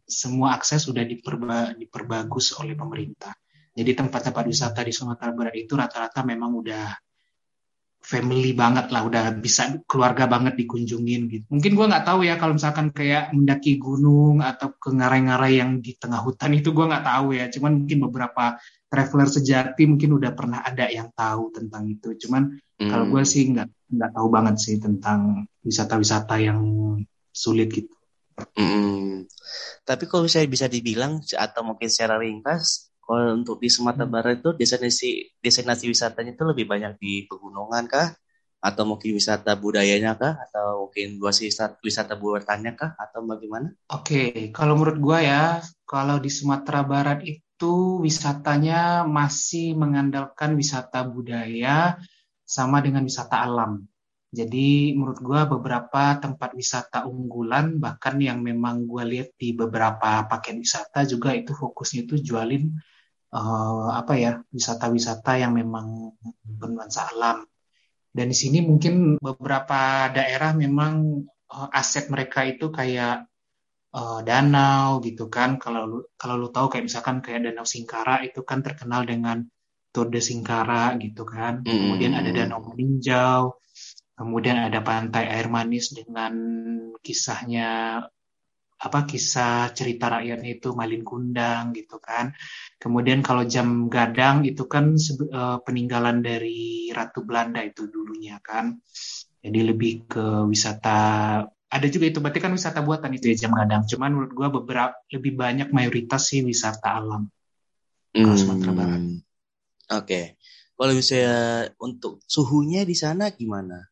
semua 0.07 0.55
akses 0.55 0.87
sudah 0.87 1.03
diperba 1.03 1.75
diperbagus 1.75 2.55
oleh 2.63 2.79
pemerintah. 2.79 3.35
Jadi 3.75 3.99
tempat-tempat 3.99 4.47
wisata 4.47 4.87
di 4.87 4.95
Sumatera 4.95 5.35
Barat 5.35 5.59
itu 5.59 5.75
rata-rata 5.75 6.23
memang 6.23 6.55
udah 6.55 6.87
family 8.07 8.55
banget 8.55 8.95
lah, 8.95 9.03
udah 9.03 9.35
bisa 9.35 9.83
keluarga 9.91 10.31
banget 10.31 10.55
dikunjungin 10.55 11.27
gitu. 11.27 11.45
Mungkin 11.51 11.75
gue 11.75 11.87
nggak 11.91 12.07
tahu 12.07 12.23
ya 12.23 12.39
kalau 12.39 12.55
misalkan 12.55 12.95
kayak 12.95 13.35
mendaki 13.35 13.83
gunung 13.83 14.39
atau 14.39 14.79
ke 14.79 14.95
ngarai-ngarai 14.95 15.59
yang 15.59 15.83
di 15.83 15.99
tengah 15.99 16.23
hutan 16.23 16.55
itu 16.55 16.71
gue 16.71 16.87
nggak 16.87 17.03
tahu 17.03 17.35
ya. 17.35 17.51
Cuman 17.51 17.83
mungkin 17.83 17.99
beberapa 18.07 18.63
traveler 18.87 19.27
sejati 19.27 19.83
mungkin 19.91 20.23
udah 20.23 20.31
pernah 20.39 20.63
ada 20.63 20.87
yang 20.87 21.11
tahu 21.11 21.51
tentang 21.51 21.91
itu. 21.91 22.15
Cuman 22.15 22.55
hmm. 22.55 22.87
kalau 22.87 23.11
gue 23.11 23.23
sih 23.27 23.51
nggak 23.51 23.69
nggak 23.99 24.11
tahu 24.15 24.29
banget 24.31 24.57
sih 24.63 24.77
tentang 24.79 25.51
wisata-wisata 25.67 26.39
yang 26.39 26.63
sulit 27.35 27.75
gitu. 27.75 27.91
Hmm. 28.55 29.27
Tapi 29.83 30.07
kalau 30.07 30.31
saya 30.31 30.47
bisa 30.47 30.71
dibilang 30.71 31.19
atau 31.35 31.63
mungkin 31.67 31.91
secara 31.91 32.23
ringkas 32.23 32.87
kalau 33.07 33.39
untuk 33.39 33.63
di 33.63 33.71
Sumatera 33.71 34.03
hmm. 34.03 34.13
Barat 34.13 34.35
itu 34.43 34.51
destinasi 34.59 35.39
destinasi 35.39 35.87
wisatanya 35.87 36.35
itu 36.35 36.43
lebih 36.43 36.67
banyak 36.67 36.99
di 36.99 37.23
pegunungan 37.31 37.87
kah? 37.87 38.19
Atau 38.59 38.83
mungkin 38.83 39.15
wisata 39.15 39.55
budayanya 39.55 40.19
kah? 40.19 40.35
Atau 40.43 40.91
mungkin 40.91 41.23
wisata 41.23 41.79
wisata 41.87 42.19
buatannya 42.19 42.75
kah? 42.75 42.99
Atau 42.99 43.23
bagaimana? 43.23 43.71
Oke, 43.95 44.03
okay. 44.03 44.31
kalau 44.51 44.75
menurut 44.75 44.99
gua 44.99 45.19
ya, 45.23 45.43
kalau 45.87 46.19
di 46.19 46.27
Sumatera 46.27 46.83
Barat 46.83 47.23
itu 47.23 48.03
wisatanya 48.03 49.07
masih 49.07 49.79
mengandalkan 49.79 50.59
wisata 50.59 51.07
budaya 51.07 51.95
sama 52.43 52.83
dengan 52.83 53.07
wisata 53.07 53.39
alam. 53.39 53.87
Jadi 54.35 54.99
menurut 54.99 55.23
gua 55.23 55.47
beberapa 55.47 56.19
tempat 56.19 56.59
wisata 56.59 57.07
unggulan 57.07 57.79
bahkan 57.79 58.19
yang 58.19 58.43
memang 58.43 58.83
gua 58.91 59.07
lihat 59.07 59.31
di 59.39 59.55
beberapa 59.55 60.27
paket 60.27 60.59
wisata 60.59 61.07
juga 61.07 61.39
itu 61.39 61.55
fokusnya 61.55 62.11
itu 62.11 62.19
jualin 62.35 62.75
uh, 63.37 63.93
apa 63.93 64.13
ya 64.17 64.33
wisata-wisata 64.49 65.37
yang 65.37 65.53
memang 65.53 66.17
bernuansa 66.43 67.13
alam. 67.13 67.45
Dan 68.17 68.33
di 68.33 68.37
sini 68.37 68.65
mungkin 68.65 69.21
beberapa 69.21 70.09
daerah 70.09 70.57
memang 70.57 71.21
uh, 71.53 71.69
aset 71.77 72.09
mereka 72.09 72.49
itu 72.49 72.73
kayak 72.73 73.29
uh, 73.93 74.21
danau 74.25 75.05
gitu 75.05 75.29
kan. 75.29 75.61
Kalau 75.61 75.83
lu, 75.85 75.99
kalau 76.17 76.41
lu 76.41 76.49
tahu 76.49 76.73
kayak 76.73 76.89
misalkan 76.89 77.21
kayak 77.21 77.45
Danau 77.45 77.69
Singkara 77.69 78.25
itu 78.25 78.41
kan 78.41 78.65
terkenal 78.65 79.05
dengan 79.05 79.45
Tour 79.93 80.09
de 80.09 80.21
Singkara 80.21 80.97
gitu 80.97 81.29
kan. 81.29 81.61
Mm. 81.65 81.69
Kemudian 81.69 82.13
ada 82.17 82.31
Danau 82.33 82.61
Meninjau. 82.65 83.61
Kemudian 84.17 84.57
ada 84.57 84.81
pantai 84.81 85.29
air 85.29 85.53
manis 85.53 85.93
dengan 85.93 86.33
kisahnya 87.05 88.01
apa 88.77 89.09
kisah 89.09 89.73
cerita 89.73 90.09
rakyatnya 90.21 90.57
itu 90.57 90.73
Malin 90.73 91.05
Kundang 91.05 91.77
gitu 91.77 92.01
kan. 92.01 92.33
Kemudian 92.77 93.25
kalau 93.25 93.49
jam 93.49 93.89
gadang 93.89 94.45
itu 94.45 94.69
kan 94.69 94.95
uh, 95.33 95.59
peninggalan 95.65 96.21
dari 96.21 96.93
Ratu 96.93 97.25
Belanda 97.25 97.65
itu 97.65 97.89
dulunya 97.89 98.37
kan. 98.45 98.77
Jadi 99.41 99.61
lebih 99.65 100.11
ke 100.11 100.45
wisata 100.45 100.99
ada 101.67 101.87
juga 101.91 102.07
itu 102.07 102.23
berarti 102.23 102.39
kan 102.39 102.55
wisata 102.55 102.81
buatan 102.85 103.17
itu 103.17 103.33
ya 103.33 103.47
jam 103.47 103.53
gadang. 103.57 103.83
Cuman 103.89 104.11
menurut 104.13 104.33
gua 104.37 104.49
beberapa 104.53 104.95
lebih 105.11 105.35
banyak 105.35 105.69
mayoritas 105.73 106.31
sih 106.31 106.45
wisata 106.45 107.01
alam. 107.01 107.27
Kalau 108.13 108.33
hmm. 108.33 108.41
Sumatera 108.41 108.73
Barat. 108.73 109.03
Oke. 109.03 109.21
Okay. 109.91 110.25
Kalau 110.77 110.93
misalnya 110.93 111.73
untuk 111.81 112.21
suhunya 112.29 112.85
di 112.85 112.93
sana 112.93 113.33
gimana? 113.33 113.89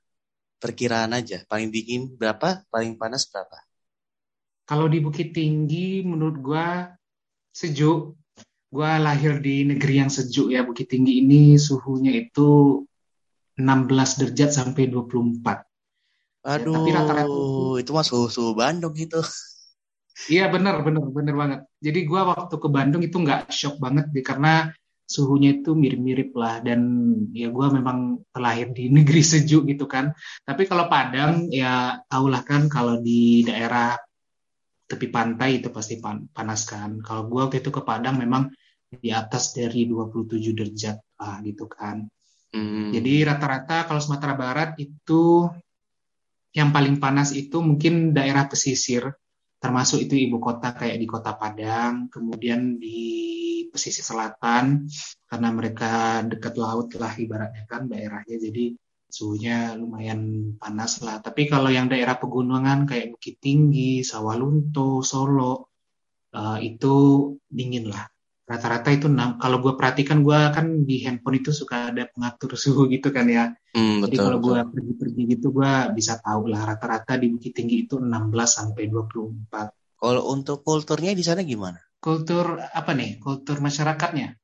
Perkiraan 0.60 1.16
aja. 1.16 1.40
Paling 1.48 1.72
dingin 1.72 2.12
berapa? 2.12 2.60
Paling 2.68 3.00
panas 3.00 3.24
berapa? 3.28 3.56
Kalau 4.64 4.88
di 4.88 5.00
Bukit 5.00 5.32
Tinggi 5.32 6.04
menurut 6.04 6.36
gue 6.40 6.66
sejuk. 7.52 8.16
Gue 8.74 8.90
lahir 8.98 9.38
di 9.38 9.62
negeri 9.62 10.02
yang 10.02 10.10
sejuk 10.10 10.50
ya. 10.50 10.66
Bukit 10.66 10.90
Tinggi 10.90 11.22
ini 11.22 11.54
suhunya 11.54 12.10
itu 12.10 12.82
16 13.54 14.18
derajat 14.18 14.50
sampai 14.50 14.90
24. 14.90 15.62
Aduh, 16.44 16.74
ya, 16.74 16.76
tapi 16.76 16.90
rata-rata 16.90 17.38
itu 17.78 17.90
mah 17.94 18.02
suhu, 18.02 18.26
suhu 18.26 18.50
Bandung 18.58 18.90
gitu. 18.98 19.22
Iya 20.26 20.50
bener, 20.50 20.82
bener, 20.82 21.06
bener 21.10 21.34
banget. 21.34 21.60
Jadi 21.78 22.00
gue 22.02 22.20
waktu 22.20 22.54
ke 22.58 22.68
Bandung 22.70 23.02
itu 23.02 23.16
nggak 23.18 23.50
shock 23.54 23.78
banget 23.78 24.10
deh 24.10 24.26
karena 24.26 24.74
suhunya 25.04 25.60
itu 25.60 25.76
mirip-mirip 25.76 26.32
lah 26.32 26.64
dan 26.64 26.80
ya 27.30 27.52
gue 27.52 27.66
memang 27.78 28.24
terlahir 28.32 28.72
di 28.74 28.90
negeri 28.96 29.22
sejuk 29.22 29.70
gitu 29.70 29.86
kan. 29.86 30.10
Tapi 30.42 30.66
kalau 30.66 30.90
Padang 30.90 31.46
ya 31.48 32.02
tahulah 32.10 32.42
kan 32.42 32.66
kalau 32.66 32.98
di 32.98 33.46
daerah 33.46 33.94
tepi 34.84 35.08
pantai 35.08 35.62
itu 35.62 35.70
pasti 35.70 36.02
pan 36.02 36.26
panas 36.30 36.66
kan. 36.66 36.98
Kalau 37.00 37.30
gue 37.30 37.40
waktu 37.40 37.58
itu 37.62 37.70
ke 37.70 37.82
Padang 37.86 38.18
memang 38.18 38.50
di 38.98 39.10
atas 39.14 39.54
dari 39.56 39.86
27 39.86 40.54
derajat 40.54 40.96
lah 41.20 41.36
gitu 41.42 41.64
kan. 41.70 42.06
Hmm. 42.54 42.94
Jadi 42.94 43.26
rata-rata 43.26 43.90
kalau 43.90 43.98
Sumatera 43.98 44.38
Barat 44.38 44.78
itu 44.78 45.50
yang 46.54 46.70
paling 46.70 47.02
panas 47.02 47.34
itu 47.34 47.58
mungkin 47.58 48.14
daerah 48.14 48.46
pesisir, 48.46 49.10
termasuk 49.58 50.06
itu 50.06 50.14
ibu 50.14 50.38
kota 50.38 50.70
kayak 50.70 51.02
di 51.02 51.06
kota 51.10 51.34
Padang, 51.34 52.06
kemudian 52.06 52.78
di 52.78 53.02
pesisir 53.74 54.06
selatan 54.06 54.86
karena 55.26 55.48
mereka 55.50 56.22
dekat 56.22 56.54
laut 56.54 56.94
lah 56.94 57.10
ibaratnya 57.18 57.66
kan 57.66 57.90
daerahnya. 57.90 58.38
Jadi 58.38 58.78
suhunya 59.10 59.74
lumayan 59.74 60.54
panas 60.54 61.02
lah. 61.02 61.18
Tapi 61.18 61.50
kalau 61.50 61.74
yang 61.74 61.90
daerah 61.90 62.18
pegunungan 62.22 62.86
kayak 62.86 63.18
Bukit 63.18 63.42
Tinggi, 63.42 64.06
Sawalunto, 64.06 65.02
Solo, 65.02 65.74
uh, 66.34 66.58
itu 66.62 66.94
dingin 67.46 67.90
lah. 67.90 68.13
Rata-rata 68.44 68.92
itu 68.92 69.08
kalau 69.40 69.58
gue 69.64 69.72
perhatikan 69.72 70.20
gue 70.20 70.36
kan 70.52 70.84
di 70.84 71.00
handphone 71.00 71.40
itu 71.40 71.48
suka 71.48 71.88
ada 71.88 72.04
pengatur 72.12 72.56
suhu 72.62 72.86
gitu 72.92 73.08
kan 73.08 73.24
ya. 73.28 73.52
Hmm, 73.72 74.04
Jadi 74.04 74.16
kalau 74.20 74.38
gue 74.38 74.60
pergi-pergi 74.68 75.22
gitu 75.36 75.50
gue 75.50 75.72
bisa 75.96 76.20
tahu 76.20 76.52
lah 76.52 76.76
rata-rata 76.76 77.16
di 77.16 77.32
Bukit 77.32 77.56
Tinggi 77.56 77.88
itu 77.88 77.96
16 77.96 78.30
sampai 78.44 78.86
24. 78.92 79.98
Kalau 80.04 80.22
untuk 80.28 80.60
kulturnya 80.60 81.16
di 81.16 81.24
sana 81.24 81.40
gimana? 81.40 81.80
Kultur 81.96 82.60
apa 82.60 82.92
nih? 82.92 83.16
Kultur 83.16 83.64
masyarakatnya? 83.64 84.36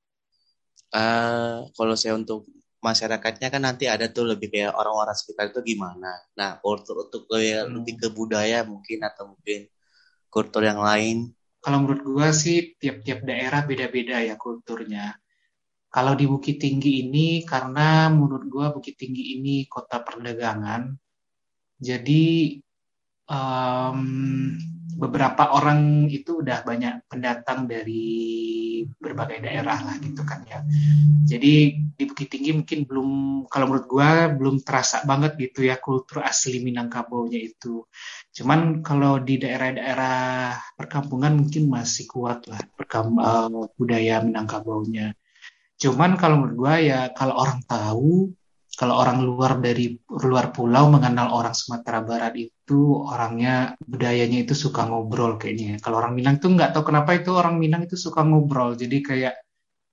Uh, 0.90 1.68
kalau 1.76 1.94
saya 1.94 2.16
untuk 2.16 2.48
masyarakatnya 2.80 3.52
kan 3.52 3.62
nanti 3.62 3.84
ada 3.84 4.08
tuh 4.08 4.24
lebih 4.24 4.48
kayak 4.48 4.72
orang-orang 4.72 5.12
sekitar 5.12 5.52
itu 5.52 5.76
gimana. 5.76 6.16
Nah, 6.34 6.56
kultur 6.64 7.04
untuk 7.04 7.28
kayak 7.28 7.68
hmm. 7.68 7.72
lebih 7.76 7.94
ke 8.00 8.08
budaya 8.08 8.64
mungkin 8.64 9.04
atau 9.04 9.36
mungkin 9.36 9.68
kultur 10.32 10.64
yang 10.64 10.80
lain. 10.80 11.28
Kalau 11.60 11.84
menurut 11.84 12.02
gua 12.02 12.28
sih 12.32 12.72
tiap-tiap 12.80 13.20
daerah 13.22 13.62
beda-beda 13.68 14.24
ya 14.24 14.40
kulturnya. 14.40 15.12
Kalau 15.90 16.16
di 16.16 16.24
Bukit 16.24 16.56
Tinggi 16.56 17.04
ini 17.04 17.44
karena 17.44 18.08
menurut 18.08 18.48
gua 18.48 18.72
Bukit 18.72 18.96
Tinggi 18.96 19.36
ini 19.36 19.68
kota 19.68 20.00
perdagangan. 20.00 20.96
Jadi 21.80 22.56
um, 23.28 24.00
beberapa 25.00 25.54
orang 25.56 26.10
itu 26.12 26.42
udah 26.44 26.60
banyak 26.66 27.08
pendatang 27.08 27.64
dari 27.64 28.20
berbagai 29.00 29.44
daerah 29.44 29.78
lah 29.80 29.96
gitu 30.00 30.22
kan 30.24 30.40
ya. 30.44 30.60
Jadi 31.26 31.76
di 31.94 32.04
Bukit 32.08 32.32
Tinggi 32.32 32.56
mungkin 32.56 32.88
belum 32.88 33.10
kalau 33.52 33.70
menurut 33.70 33.86
gua 33.86 34.32
belum 34.32 34.64
terasa 34.64 35.04
banget 35.04 35.36
gitu 35.36 35.68
ya 35.68 35.76
kultur 35.76 36.24
asli 36.24 36.62
Minangkabau-nya 36.64 37.38
itu. 37.38 37.84
Cuman 38.30 38.86
kalau 38.86 39.18
di 39.18 39.42
daerah-daerah 39.42 40.54
perkampungan 40.78 41.34
mungkin 41.34 41.66
masih 41.66 42.06
kuat 42.06 42.46
lah 42.46 42.62
perkam 42.78 43.18
uh, 43.18 43.66
budaya 43.74 44.22
Minangkabau-nya. 44.22 45.18
Cuman 45.80 46.14
kalau 46.14 46.44
menurut 46.44 46.56
gua 46.56 46.74
ya 46.78 47.00
kalau 47.10 47.34
orang 47.34 47.60
tahu 47.66 48.30
kalau 48.78 48.96
orang 48.96 49.20
luar 49.20 49.60
dari 49.60 49.98
luar 50.08 50.54
pulau 50.54 50.88
mengenal 50.88 51.34
orang 51.36 51.52
Sumatera 51.52 52.00
Barat 52.00 52.32
itu 52.38 53.02
orangnya 53.02 53.76
budayanya 53.82 54.46
itu 54.46 54.54
suka 54.56 54.86
ngobrol 54.86 55.36
kayaknya. 55.36 55.76
Kalau 55.82 56.00
orang 56.00 56.16
Minang 56.16 56.40
tuh 56.40 56.54
nggak 56.54 56.72
tahu 56.72 56.88
kenapa 56.88 57.18
itu 57.18 57.34
orang 57.34 57.58
Minang 57.60 57.84
itu 57.84 57.98
suka 57.98 58.24
ngobrol. 58.24 58.78
Jadi 58.78 59.04
kayak 59.04 59.34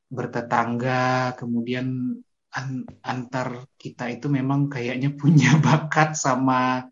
bertetangga, 0.08 1.36
kemudian 1.36 2.16
an 2.54 2.88
antar 3.04 3.68
kita 3.76 4.08
itu 4.08 4.32
memang 4.32 4.72
kayaknya 4.72 5.12
punya 5.18 5.58
bakat 5.66 6.16
sama 6.16 6.88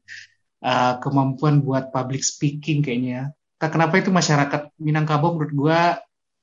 uh, 0.66 0.94
kemampuan 0.98 1.62
buat 1.62 1.94
public 1.94 2.26
speaking 2.26 2.82
kayaknya. 2.82 3.32
Kenapa 3.62 3.98
itu 4.02 4.10
masyarakat 4.10 4.74
Minangkabau 4.82 5.38
menurut 5.38 5.54
gua 5.54 5.82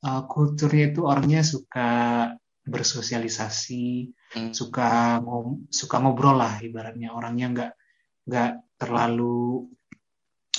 uh, 0.03 0.23
kulturnya 0.31 0.95
itu 0.95 1.05
orangnya 1.07 1.43
suka 1.43 1.91
bersosialisasi, 2.63 4.15
hmm. 4.39 4.53
suka 4.55 5.19
ngom 5.19 5.67
suka 5.69 5.99
ngobrol 5.99 6.39
lah 6.39 6.63
ibaratnya 6.63 7.11
orangnya 7.11 7.47
nggak 7.51 7.73
nggak 8.31 8.51
terlalu 8.79 9.67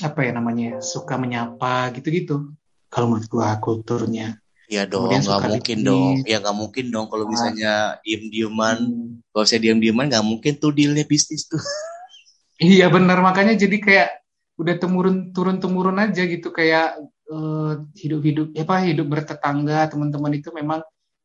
apa 0.03 0.20
ya 0.24 0.32
namanya 0.36 0.70
suka 0.84 1.15
menyapa 1.15 1.91
gitu-gitu. 1.96 2.53
Kalau 2.91 3.08
menurut 3.12 3.27
gua 3.32 3.58
kulturnya. 3.60 4.39
Iya 4.72 4.88
dong, 4.88 5.12
nggak 5.12 5.43
mungkin 5.51 5.77
dong. 5.84 6.13
Ya 6.24 6.39
nggak 6.39 6.55
mungkin 6.55 6.86
dong 6.88 7.05
kalau 7.12 7.27
misalnya 7.27 8.00
diem-dieman. 8.08 8.77
Hmm. 8.88 9.10
Kalau 9.36 9.46
saya 9.50 9.60
diem-dieman 9.60 10.08
nggak 10.08 10.24
mungkin 10.24 10.53
tuh 10.62 10.72
dealnya 10.72 11.03
bisnis 11.03 11.50
tuh. 11.50 11.60
Iya 12.63 12.86
benar 12.96 13.20
makanya 13.27 13.53
jadi 13.63 13.77
kayak 13.86 14.10
udah 14.62 14.75
temurun 14.82 15.17
turun 15.36 15.58
temurun 15.60 15.98
aja 16.00 16.22
gitu 16.24 16.48
kayak 16.53 16.96
uh, 17.34 17.84
hidup-hidup 17.98 18.55
apa 18.55 18.75
hidup 18.88 19.08
bertetangga 19.12 19.91
teman-teman 19.91 20.34
itu 20.39 20.50
memang 20.53 20.79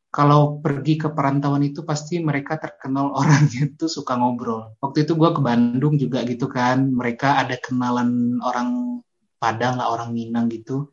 kalau 0.09 0.59
pergi 0.65 0.97
ke 0.97 1.09
perantauan 1.13 1.61
itu 1.69 1.85
pasti 1.85 2.19
mereka 2.19 2.57
terkenal 2.57 3.13
orangnya 3.21 3.69
itu 3.69 3.87
suka 3.87 4.17
ngobrol. 4.17 4.75
Waktu 4.81 5.05
itu 5.05 5.13
gue 5.21 5.31
ke 5.37 5.41
Bandung 5.45 5.95
juga 6.01 6.25
gitu 6.25 6.49
kan, 6.49 6.91
mereka 6.97 7.39
ada 7.41 7.57
kenalan 7.61 8.41
orang 8.43 9.01
Padang 9.39 9.79
lah, 9.79 9.95
orang 9.95 10.11
Minang 10.11 10.51
gitu. 10.51 10.91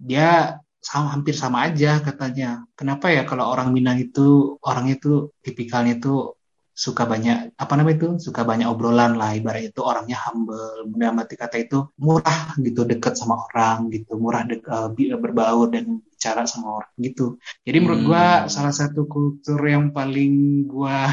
Dia 0.00 0.56
sama 0.80 1.12
hampir 1.12 1.36
sama 1.36 1.68
aja 1.68 2.00
katanya. 2.00 2.64
Kenapa 2.72 3.12
ya 3.12 3.28
kalau 3.28 3.52
orang 3.52 3.68
Minang 3.74 4.00
itu 4.00 4.56
orangnya 4.64 4.96
itu 4.96 5.34
tipikalnya 5.44 6.00
itu 6.00 6.35
suka 6.76 7.08
banyak 7.08 7.56
apa 7.56 7.72
namanya 7.72 7.96
itu? 7.96 8.08
Suka 8.28 8.44
banyak 8.44 8.68
obrolan 8.68 9.16
lah 9.16 9.32
ibarat 9.32 9.72
itu 9.72 9.80
orangnya 9.80 10.20
humble 10.28 10.84
dalam 10.92 11.16
arti 11.24 11.34
kata 11.40 11.56
itu 11.56 11.88
murah 11.96 12.52
gitu 12.60 12.84
dekat 12.84 13.16
sama 13.16 13.48
orang 13.48 13.88
gitu 13.88 14.20
murah 14.20 14.44
de 14.44 14.60
uh, 14.60 14.92
berbaur 14.92 15.72
dan 15.72 16.04
bicara 16.04 16.44
sama 16.44 16.84
orang 16.84 16.92
gitu. 17.00 17.40
Jadi 17.64 17.76
menurut 17.80 18.00
hmm. 18.04 18.08
gua 18.12 18.24
salah 18.52 18.76
satu 18.76 19.08
kultur 19.08 19.56
yang 19.64 19.96
paling 19.96 20.68
gua 20.68 21.08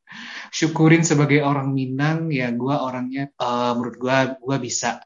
syukurin 0.58 1.06
sebagai 1.06 1.46
orang 1.46 1.70
Minang 1.70 2.34
ya 2.34 2.50
gua 2.50 2.82
orangnya 2.82 3.30
uh, 3.38 3.78
menurut 3.78 3.96
gua 4.02 4.34
gua 4.42 4.58
bisa 4.58 4.98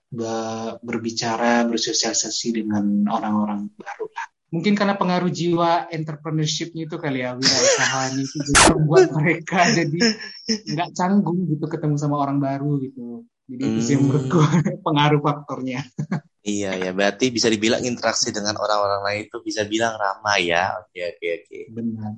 berbicara 0.80 1.68
bersosialisasi 1.68 2.64
dengan 2.64 3.04
orang-orang 3.12 3.68
baru 3.76 4.08
lah 4.08 4.37
mungkin 4.48 4.72
karena 4.72 4.96
pengaruh 4.96 5.28
jiwa 5.28 5.92
entrepreneurship-nya 5.92 6.88
itu 6.88 6.96
kali 6.96 7.20
ya 7.20 7.36
wirausahaanya 7.36 8.22
itu 8.24 8.36
juga 8.48 8.62
membuat 8.76 9.08
mereka 9.20 9.60
jadi 9.68 10.00
nggak 10.48 10.90
canggung 10.96 11.44
gitu 11.52 11.64
ketemu 11.68 11.96
sama 12.00 12.16
orang 12.16 12.40
baru 12.40 12.80
gitu. 12.80 13.28
Jadi 13.48 13.62
hmm. 13.64 13.72
itu 13.76 13.80
sih 13.84 13.96
menurut 13.96 14.24
gue 14.28 14.48
pengaruh 14.86 15.20
faktornya. 15.20 15.84
Iya 16.44 16.80
ya 16.80 16.90
berarti 16.96 17.28
bisa 17.28 17.52
dibilang 17.52 17.84
interaksi 17.84 18.32
dengan 18.32 18.56
orang-orang 18.56 19.04
lain 19.04 19.20
itu 19.28 19.36
bisa 19.44 19.68
bilang 19.68 19.96
ramah 20.00 20.40
ya. 20.40 20.80
Oke 20.80 21.00
oke 21.12 21.26
oke. 21.44 21.58
Benar. 21.76 22.12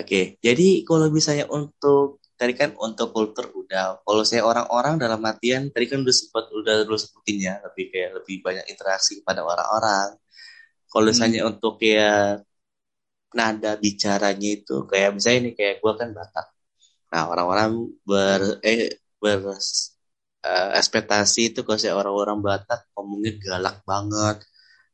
Oke 0.00 0.40
jadi 0.40 0.68
kalau 0.88 1.12
misalnya 1.12 1.44
untuk 1.52 2.24
tadi 2.40 2.56
kan 2.56 2.72
untuk 2.80 3.12
kultur 3.12 3.52
udah 3.52 4.00
kalau 4.00 4.24
saya 4.24 4.48
orang-orang 4.48 4.96
dalam 4.96 5.20
artian 5.20 5.68
tadi 5.68 5.84
kan 5.84 6.00
udah 6.00 6.16
sempat 6.16 6.48
udah 6.48 6.88
dulu 6.88 6.96
sepertinya 6.96 7.60
lebih 7.68 7.92
kayak 7.92 8.16
lebih 8.16 8.40
banyak 8.40 8.64
interaksi 8.72 9.20
kepada 9.20 9.44
orang-orang 9.44 10.16
kalau 10.90 11.06
hmm. 11.06 11.12
misalnya 11.14 11.40
hmm. 11.46 11.50
untuk 11.54 11.74
ya 11.80 12.10
nada 13.30 13.72
bicaranya 13.78 14.48
itu 14.58 14.76
kayak 14.90 15.10
misalnya 15.16 15.38
ini 15.46 15.50
kayak 15.58 15.76
gue 15.82 15.92
kan 16.00 16.10
Batak. 16.10 16.46
Nah 17.14 17.22
orang-orang 17.30 17.70
ber 18.02 18.58
eh 18.66 18.98
ber 19.22 19.38
uh, 19.46 20.70
ekspektasi 20.80 21.54
itu 21.54 21.60
kalau 21.62 21.78
saya 21.78 21.94
orang-orang 21.94 22.38
Batak 22.42 22.80
ngomongnya 22.94 23.32
galak 23.38 23.76
banget 23.86 24.38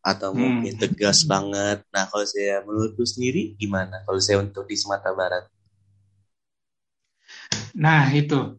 atau 0.05 0.31
hmm. 0.33 0.39
mungkin 0.39 0.75
tegas 0.83 1.25
banget. 1.25 1.79
Nah 1.95 2.05
kalau 2.13 2.27
saya 2.29 2.61
menurutku 2.67 3.03
sendiri 3.09 3.57
gimana? 3.57 4.05
Kalau 4.07 4.21
saya 4.21 4.45
untuk 4.45 4.69
di 4.69 4.77
Sumatera 4.77 5.13
Barat? 5.17 5.45
Nah 7.75 8.13
itu 8.13 8.57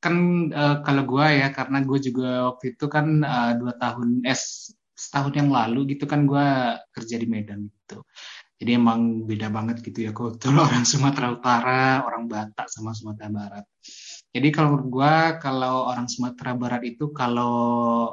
kan 0.00 0.14
uh, 0.52 0.76
kalau 0.86 1.02
gue 1.04 1.26
ya 1.40 1.48
karena 1.52 1.78
gue 1.82 1.98
juga 1.98 2.28
waktu 2.52 2.76
itu 2.76 2.86
kan 2.86 3.06
uh, 3.24 3.52
dua 3.58 3.72
tahun 3.80 4.22
S 4.24 4.72
setahun 4.96 5.36
yang 5.36 5.52
lalu 5.52 5.92
gitu 5.94 6.08
kan 6.08 6.24
gue 6.24 6.46
kerja 6.96 7.16
di 7.20 7.28
Medan 7.28 7.68
gitu. 7.68 8.00
Jadi 8.56 8.70
emang 8.72 9.28
beda 9.28 9.52
banget 9.52 9.84
gitu 9.84 10.08
ya 10.08 10.16
kultur 10.16 10.56
orang 10.66 10.88
Sumatera 10.88 11.36
Utara, 11.36 12.02
orang 12.08 12.24
Batak 12.24 12.72
sama 12.72 12.96
Sumatera 12.96 13.28
Barat. 13.28 13.64
Jadi 14.32 14.48
kalau 14.48 14.80
gue 14.80 15.14
kalau 15.38 15.92
orang 15.92 16.08
Sumatera 16.08 16.56
Barat 16.56 16.82
itu 16.88 17.12
kalau 17.12 18.12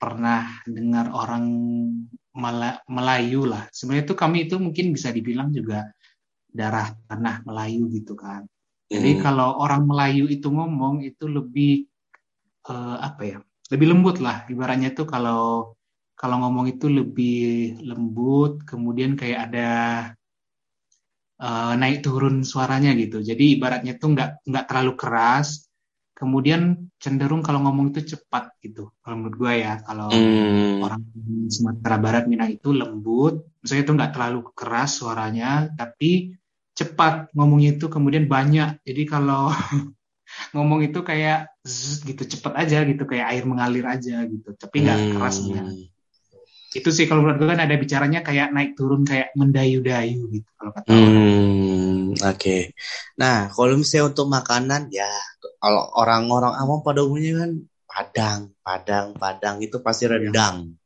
pernah 0.00 0.58
dengar 0.66 1.14
orang 1.14 1.46
Melayu 2.88 3.46
lah. 3.46 3.70
Sebenarnya 3.70 4.04
itu 4.10 4.14
kami 4.18 4.48
itu 4.50 4.56
mungkin 4.58 4.94
bisa 4.94 5.14
dibilang 5.14 5.54
juga 5.54 5.86
darah 6.50 6.90
tanah 7.06 7.46
Melayu 7.46 7.86
gitu 7.94 8.18
kan. 8.18 8.46
Jadi 8.90 9.18
hmm. 9.18 9.22
kalau 9.22 9.62
orang 9.62 9.86
Melayu 9.86 10.26
itu 10.26 10.50
ngomong 10.50 11.06
itu 11.06 11.30
lebih 11.30 11.86
uh, 12.66 12.98
apa 12.98 13.22
ya? 13.22 13.38
Lebih 13.70 13.86
lembut 13.94 14.18
lah. 14.18 14.46
Ibaratnya 14.50 14.90
itu 14.90 15.06
kalau 15.06 15.74
kalau 16.20 16.36
ngomong 16.44 16.68
itu 16.68 16.92
lebih 16.92 17.80
lembut, 17.80 18.60
kemudian 18.68 19.16
kayak 19.16 19.48
ada 19.48 19.70
uh, 21.40 21.72
naik 21.80 22.04
turun 22.04 22.44
suaranya 22.44 22.92
gitu. 22.92 23.24
Jadi 23.24 23.56
ibaratnya 23.56 23.96
itu 23.96 24.04
nggak 24.04 24.44
nggak 24.44 24.64
terlalu 24.68 25.00
keras, 25.00 25.64
kemudian 26.12 26.92
cenderung 27.00 27.40
kalau 27.40 27.64
ngomong 27.64 27.96
itu 27.96 28.04
cepat 28.12 28.52
gitu. 28.60 28.92
Kalau 29.00 29.16
menurut 29.16 29.36
gue 29.40 29.52
ya, 29.64 29.80
kalau 29.80 30.12
hmm. 30.12 30.84
orang 30.84 31.00
Sumatera 31.48 31.96
Barat 31.96 32.24
Minang 32.28 32.52
itu 32.52 32.68
lembut, 32.76 33.56
misalnya 33.64 33.82
itu 33.88 33.92
nggak 33.96 34.12
terlalu 34.12 34.40
keras 34.52 35.00
suaranya, 35.00 35.72
tapi 35.72 36.36
cepat 36.76 37.32
ngomongnya 37.32 37.80
itu 37.80 37.88
kemudian 37.88 38.28
banyak. 38.28 38.76
Jadi 38.84 39.02
kalau 39.08 39.48
ngomong 40.52 40.84
itu 40.84 41.00
kayak 41.00 41.48
zzz, 41.64 42.04
gitu 42.04 42.28
cepet 42.28 42.52
aja 42.60 42.84
gitu 42.84 43.08
kayak 43.08 43.34
air 43.34 43.44
mengalir 43.48 43.82
aja 43.82 44.22
gitu 44.30 44.54
tapi 44.54 44.86
nggak 44.86 44.98
hmm. 44.98 45.10
keras 45.18 45.36
ya 45.42 45.62
itu 46.70 46.90
sih 46.94 47.10
kalau 47.10 47.26
menurut 47.26 47.42
gue 47.42 47.48
kan 47.50 47.60
ada 47.66 47.74
bicaranya 47.74 48.20
kayak 48.22 48.54
naik 48.54 48.78
turun 48.78 49.02
kayak 49.02 49.34
mendayu-dayu 49.34 50.30
gitu 50.30 50.50
kalau 50.54 50.70
kata 50.70 50.86
hmm, 50.86 52.14
oke 52.14 52.22
okay. 52.22 52.70
nah 53.18 53.50
kalau 53.50 53.74
misalnya 53.74 54.14
untuk 54.14 54.30
makanan 54.30 54.86
ya 54.94 55.10
kalau 55.58 55.90
orang-orang 55.98 56.54
awam 56.54 56.78
pada 56.86 57.02
umumnya 57.02 57.42
kan 57.42 57.50
padang 57.90 58.40
padang 58.62 59.06
padang 59.18 59.56
itu 59.58 59.82
pasti 59.82 60.06
iya. 60.06 60.14
rendang 60.14 60.78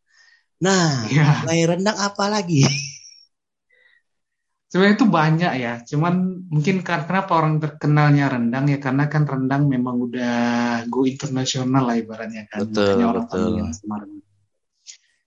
ya. 0.56 0.64
nah 0.64 0.88
ya. 1.12 1.24
selain 1.44 1.76
rendang 1.76 1.98
apa 2.00 2.24
lagi 2.32 2.64
sebenarnya 4.72 4.96
itu 4.96 5.06
banyak 5.06 5.52
ya 5.60 5.74
cuman 5.84 6.48
mungkin 6.48 6.80
karena 6.80 7.04
kenapa 7.04 7.32
orang 7.44 7.60
terkenalnya 7.60 8.32
rendang 8.32 8.72
ya 8.72 8.80
karena 8.80 9.04
kan 9.12 9.28
rendang 9.28 9.68
memang 9.68 10.00
udah 10.00 10.88
go 10.88 11.04
internasional 11.04 11.84
lah 11.84 12.00
ibaratnya 12.00 12.48
kan 12.48 12.64
betul, 12.64 12.88
Makanya 12.88 13.06
orang 13.12 13.24
betul. 13.28 13.52
sama 13.76 13.96
rendang 14.00 14.33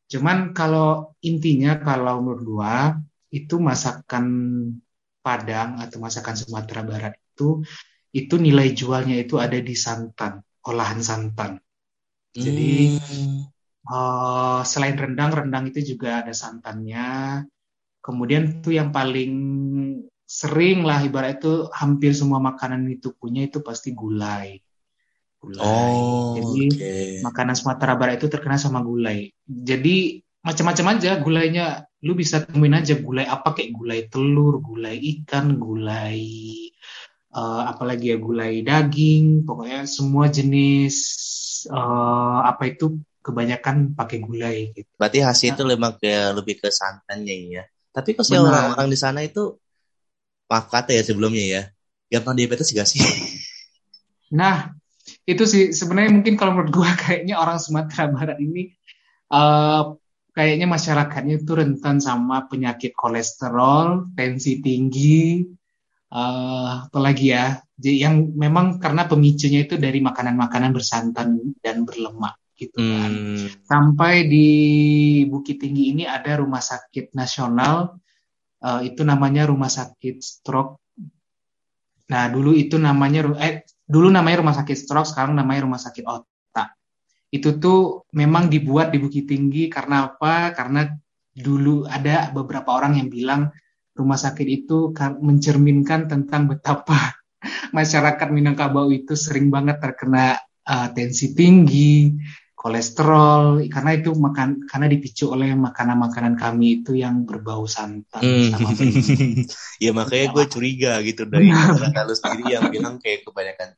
Cuman 0.07 0.55
kalau 0.55 1.13
intinya 1.19 1.79
kalau 1.83 2.23
menurut 2.23 2.43
gua 2.43 2.75
itu 3.31 3.59
masakan 3.59 4.25
Padang 5.19 5.83
atau 5.83 5.99
masakan 5.99 6.39
Sumatera 6.39 6.87
Barat 6.87 7.19
itu 7.19 7.59
itu 8.15 8.35
nilai 8.39 8.71
jualnya 8.71 9.19
itu 9.19 9.35
ada 9.35 9.59
di 9.59 9.75
santan, 9.75 10.39
olahan 10.63 11.03
santan. 11.03 11.59
Jadi 12.31 12.95
hmm. 12.95 13.39
uh, 13.91 14.63
selain 14.63 14.95
rendang, 14.95 15.35
rendang 15.35 15.67
itu 15.67 15.83
juga 15.83 16.23
ada 16.23 16.31
santannya. 16.31 17.43
Kemudian 17.99 18.63
itu 18.63 18.71
yang 18.71 18.95
paling 18.95 19.33
sering 20.23 20.87
lah 20.87 21.03
ibarat 21.03 21.43
itu 21.43 21.67
hampir 21.75 22.15
semua 22.15 22.39
makanan 22.39 22.87
itu 22.87 23.11
punya 23.11 23.43
itu 23.43 23.59
pasti 23.59 23.91
gulai 23.91 24.63
gulai. 25.37 25.63
Oh, 25.63 26.35
Jadi 26.37 26.63
okay. 26.73 27.07
makanan 27.23 27.55
Sumatera 27.55 27.93
Barat 27.95 28.19
itu 28.19 28.27
terkenal 28.27 28.59
sama 28.59 28.81
gulai. 28.81 29.31
Jadi 29.45 30.21
macam-macam 30.43 30.85
aja 30.97 31.11
gulainya. 31.21 31.65
Lu 32.05 32.13
bisa 32.13 32.45
temuin 32.45 32.77
aja 32.77 32.93
gulai 33.01 33.25
apa 33.25 33.57
kayak 33.57 33.73
gulai 33.73 33.99
telur, 34.05 34.61
gulai 34.61 35.01
ikan, 35.01 35.57
gulai 35.57 36.21
uh, 37.33 37.63
apalagi 37.73 38.13
ya 38.13 38.17
gulai 38.21 38.61
daging. 38.61 39.45
Pokoknya 39.45 39.89
semua 39.89 40.29
jenis 40.29 40.95
uh, 41.73 42.45
apa 42.45 42.69
itu 42.69 43.01
kebanyakan 43.25 43.97
pakai 43.97 44.17
gulai. 44.21 44.71
Gitu. 44.71 44.89
Berarti 44.95 45.19
hasil 45.25 45.47
nah. 45.51 45.53
itu 45.57 45.63
lebih 45.65 45.91
ke 45.97 46.13
lebih 46.37 46.55
ke 46.61 46.69
santannya 46.69 47.35
ya. 47.59 47.63
Tapi 47.91 48.13
kok 48.13 48.29
sih 48.29 48.37
orang-orang 48.37 48.93
di 48.93 48.97
sana 48.99 49.25
itu 49.25 49.57
maaf 50.47 50.69
kata 50.69 50.93
ya 50.95 51.01
sebelumnya 51.01 51.43
ya, 51.43 51.61
gampang 52.13 52.37
diabetes 52.37 52.71
gak 52.71 52.87
sih? 52.87 53.01
Nah, 54.27 54.75
itu 55.27 55.43
sih 55.43 55.63
sebenarnya 55.75 56.11
mungkin 56.15 56.39
kalau 56.39 56.55
menurut 56.55 56.71
gue 56.71 56.89
kayaknya 57.03 57.35
orang 57.35 57.59
Sumatera 57.59 58.07
Barat 58.07 58.39
ini 58.39 58.71
uh, 59.35 59.99
kayaknya 60.31 60.69
masyarakatnya 60.69 61.41
itu 61.41 61.51
rentan 61.57 61.97
sama 61.97 62.45
penyakit 62.45 62.93
kolesterol, 62.93 64.13
tensi 64.13 64.61
tinggi, 64.61 65.41
uh, 66.13 66.85
apalagi 66.85 67.33
ya, 67.33 67.57
yang 67.81 68.37
memang 68.37 68.77
karena 68.77 69.09
pemicunya 69.09 69.65
itu 69.65 69.81
dari 69.81 69.97
makanan-makanan 69.97 70.77
bersantan 70.77 71.57
dan 71.57 71.89
berlemak 71.89 72.37
gitu 72.53 72.77
kan. 72.77 73.11
Hmm. 73.13 73.49
Sampai 73.65 74.29
di 74.29 74.47
Bukit 75.25 75.57
Tinggi 75.57 75.93
ini 75.93 76.05
ada 76.05 76.37
rumah 76.37 76.61
sakit 76.61 77.17
nasional 77.17 77.97
uh, 78.61 78.81
itu 78.85 79.01
namanya 79.01 79.49
rumah 79.49 79.69
sakit 79.73 80.21
stroke. 80.21 80.81
Nah, 82.13 82.29
dulu 82.29 82.53
itu 82.53 82.77
namanya 82.77 83.25
eh 83.41 83.65
dulu 83.87 84.11
namanya 84.11 84.43
rumah 84.43 84.55
sakit 84.55 84.75
stroke, 84.75 85.07
sekarang 85.07 85.33
namanya 85.33 85.63
rumah 85.63 85.79
sakit 85.79 86.03
otak. 86.03 86.75
Itu 87.31 87.55
tuh 87.57 88.07
memang 88.11 88.51
dibuat 88.51 88.91
di 88.91 88.99
Bukit 88.99 89.31
Tinggi 89.31 89.71
karena 89.71 90.11
apa? 90.11 90.51
Karena 90.51 90.85
dulu 91.31 91.87
ada 91.87 92.29
beberapa 92.35 92.75
orang 92.75 92.99
yang 92.99 93.07
bilang 93.07 93.49
rumah 93.97 94.19
sakit 94.19 94.47
itu 94.47 94.91
mencerminkan 95.23 96.05
tentang 96.05 96.51
betapa 96.51 97.17
masyarakat 97.77 98.27
Minangkabau 98.29 98.91
itu 98.93 99.17
sering 99.17 99.49
banget 99.49 99.81
terkena 99.81 100.37
uh, 100.67 100.87
tensi 100.93 101.33
tinggi, 101.33 102.13
kolesterol 102.57 103.61
karena 103.69 103.91
itu 103.93 104.17
makan 104.17 104.65
karena 104.65 104.89
dipicu 104.89 105.29
oleh 105.29 105.53
makanan-makanan 105.53 106.33
kami 106.33 106.81
itu 106.81 106.97
yang 106.97 107.21
berbau 107.21 107.69
santan 107.69 108.17
hmm. 108.17 108.49
sama 108.49 108.69
ya 109.85 109.93
makanya 109.93 110.33
gue 110.33 110.45
curiga 110.49 110.97
gitu 111.05 111.29
dari 111.29 111.53
kata 111.53 112.01
lu 112.01 112.17
sendiri 112.17 112.57
yang 112.57 112.73
bilang 112.73 112.97
kayak 112.97 113.21
kebanyakan 113.21 113.77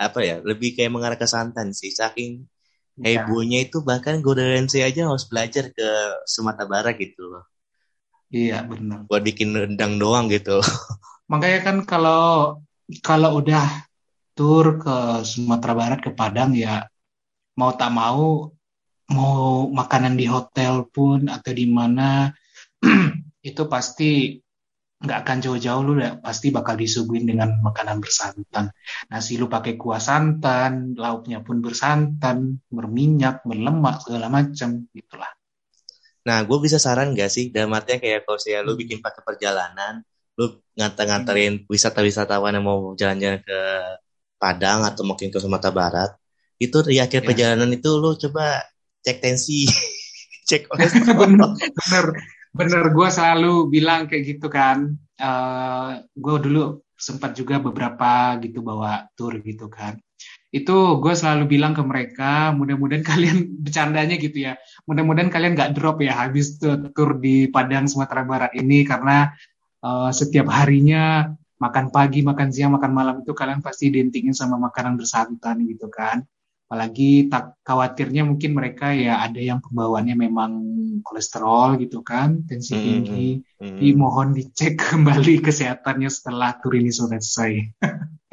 apa 0.00 0.24
ya 0.24 0.36
lebih 0.40 0.72
kayak 0.72 0.90
mengarah 0.96 1.18
ke 1.20 1.28
santan 1.28 1.76
sih. 1.76 1.92
Saking 1.92 2.48
ya. 2.96 3.20
hebohnya 3.20 3.68
itu 3.68 3.84
bahkan 3.84 4.24
gue 4.24 4.32
dari 4.32 4.64
aja 4.64 5.00
harus 5.04 5.28
belajar 5.28 5.68
ke 5.68 5.88
Sumatera 6.24 6.64
Barat 6.64 6.96
gitu 6.96 7.28
loh. 7.28 7.44
Iya 8.32 8.64
benar. 8.64 9.04
Buat 9.04 9.22
bikin 9.28 9.52
rendang 9.52 10.00
doang 10.00 10.32
gitu. 10.32 10.64
Makanya 11.30 11.60
kan 11.60 11.76
kalau 11.84 12.56
kalau 13.04 13.36
udah 13.36 13.68
tur 14.32 14.80
ke 14.80 15.20
Sumatera 15.28 15.76
Barat 15.76 16.00
ke 16.00 16.10
Padang 16.16 16.56
ya 16.56 16.88
mau 17.58 17.74
tak 17.74 17.90
mau 17.90 18.50
mau 19.10 19.66
makanan 19.70 20.14
di 20.14 20.26
hotel 20.30 20.86
pun 20.86 21.26
atau 21.26 21.50
di 21.50 21.66
mana 21.66 22.30
itu 23.48 23.62
pasti 23.66 24.38
nggak 25.00 25.18
akan 25.24 25.38
jauh-jauh 25.40 25.80
lu 25.80 25.96
ya 25.96 26.20
pasti 26.20 26.52
bakal 26.52 26.76
disuguhin 26.76 27.24
dengan 27.24 27.56
makanan 27.64 28.04
bersantan. 28.04 28.68
Nasi 29.08 29.40
lu 29.40 29.48
pakai 29.48 29.80
kuah 29.80 29.96
santan, 29.96 30.92
lauknya 30.92 31.40
pun 31.40 31.64
bersantan, 31.64 32.60
berminyak, 32.68 33.40
berlemak 33.48 34.04
segala 34.04 34.28
macam 34.28 34.84
gitulah. 34.92 35.32
Nah, 36.20 36.44
gue 36.44 36.58
bisa 36.60 36.76
saran 36.76 37.16
gak 37.16 37.32
sih 37.32 37.48
dalam 37.48 37.72
artinya 37.72 37.96
kayak 37.96 38.28
kalau 38.28 38.36
saya 38.36 38.60
lu 38.60 38.76
bikin 38.76 39.00
pakai 39.00 39.24
perjalanan, 39.24 40.04
lu 40.36 40.60
ngantar-nganterin 40.76 41.64
wisata-wisatawan 41.64 42.60
yang 42.60 42.64
mau 42.68 42.92
jalan-jalan 42.92 43.40
ke 43.40 43.58
Padang 44.40 44.88
atau 44.88 45.04
mungkin 45.04 45.28
ke 45.28 45.36
Sumatera 45.36 45.68
Barat, 45.68 46.10
itu 46.60 46.78
di 46.84 47.00
akhir 47.00 47.24
ya. 47.24 47.26
perjalanan 47.26 47.72
itu 47.72 47.90
lo 47.96 48.12
coba 48.20 48.60
cek 49.00 49.18
tensi 49.24 49.64
cek 50.48 50.68
bener 51.20 51.56
bener 51.56 52.06
bener. 52.54 52.90
Gue 52.92 53.08
selalu 53.08 53.70
bilang 53.70 54.06
kayak 54.10 54.36
gitu 54.36 54.46
kan. 54.50 54.94
Uh, 55.20 55.26
eh, 55.26 55.90
gue 56.16 56.36
dulu 56.40 56.80
sempat 56.96 57.32
juga 57.32 57.60
beberapa 57.60 58.36
gitu 58.44 58.60
bawa 58.60 59.08
tour 59.16 59.40
gitu 59.40 59.72
kan. 59.72 59.96
Itu 60.50 60.98
gue 60.98 61.14
selalu 61.14 61.46
bilang 61.46 61.72
ke 61.72 61.82
mereka 61.86 62.50
mudah-mudahan 62.52 63.06
kalian 63.10 63.38
bercandanya 63.62 64.16
gitu 64.18 64.50
ya. 64.50 64.60
Mudah-mudahan 64.84 65.30
kalian 65.32 65.56
gak 65.56 65.72
drop 65.78 66.02
ya 66.02 66.26
habis 66.26 66.58
tour 66.60 67.16
di 67.16 67.48
Padang 67.48 67.86
Sumatera 67.86 68.26
Barat 68.26 68.52
ini 68.58 68.82
karena 68.84 69.30
uh, 69.86 70.10
setiap 70.10 70.50
harinya 70.50 71.30
makan 71.60 71.92
pagi 71.92 72.24
makan 72.24 72.48
siang 72.48 72.72
makan 72.72 72.92
malam 72.96 73.16
itu 73.20 73.36
kalian 73.36 73.60
pasti 73.60 73.92
identikin 73.92 74.32
sama 74.32 74.56
makanan 74.56 74.96
bersantan 74.96 75.60
gitu 75.68 75.92
kan 75.92 76.24
apalagi 76.70 77.26
tak 77.26 77.58
khawatirnya 77.66 78.22
mungkin 78.22 78.54
mereka 78.54 78.94
ya 78.94 79.26
ada 79.26 79.42
yang 79.42 79.58
pembawaannya 79.58 80.14
memang 80.14 80.52
kolesterol 81.02 81.82
gitu 81.82 82.06
kan 82.06 82.46
tensi 82.46 82.78
hmm, 82.78 82.86
tinggi. 82.86 83.26
mm, 83.42 83.66
mm. 83.74 83.78
dimohon 83.82 84.30
dicek 84.38 84.78
kembali 84.94 85.42
kesehatannya 85.42 86.06
setelah 86.06 86.54
tur 86.62 86.78
ini 86.78 86.94
selesai 86.94 87.74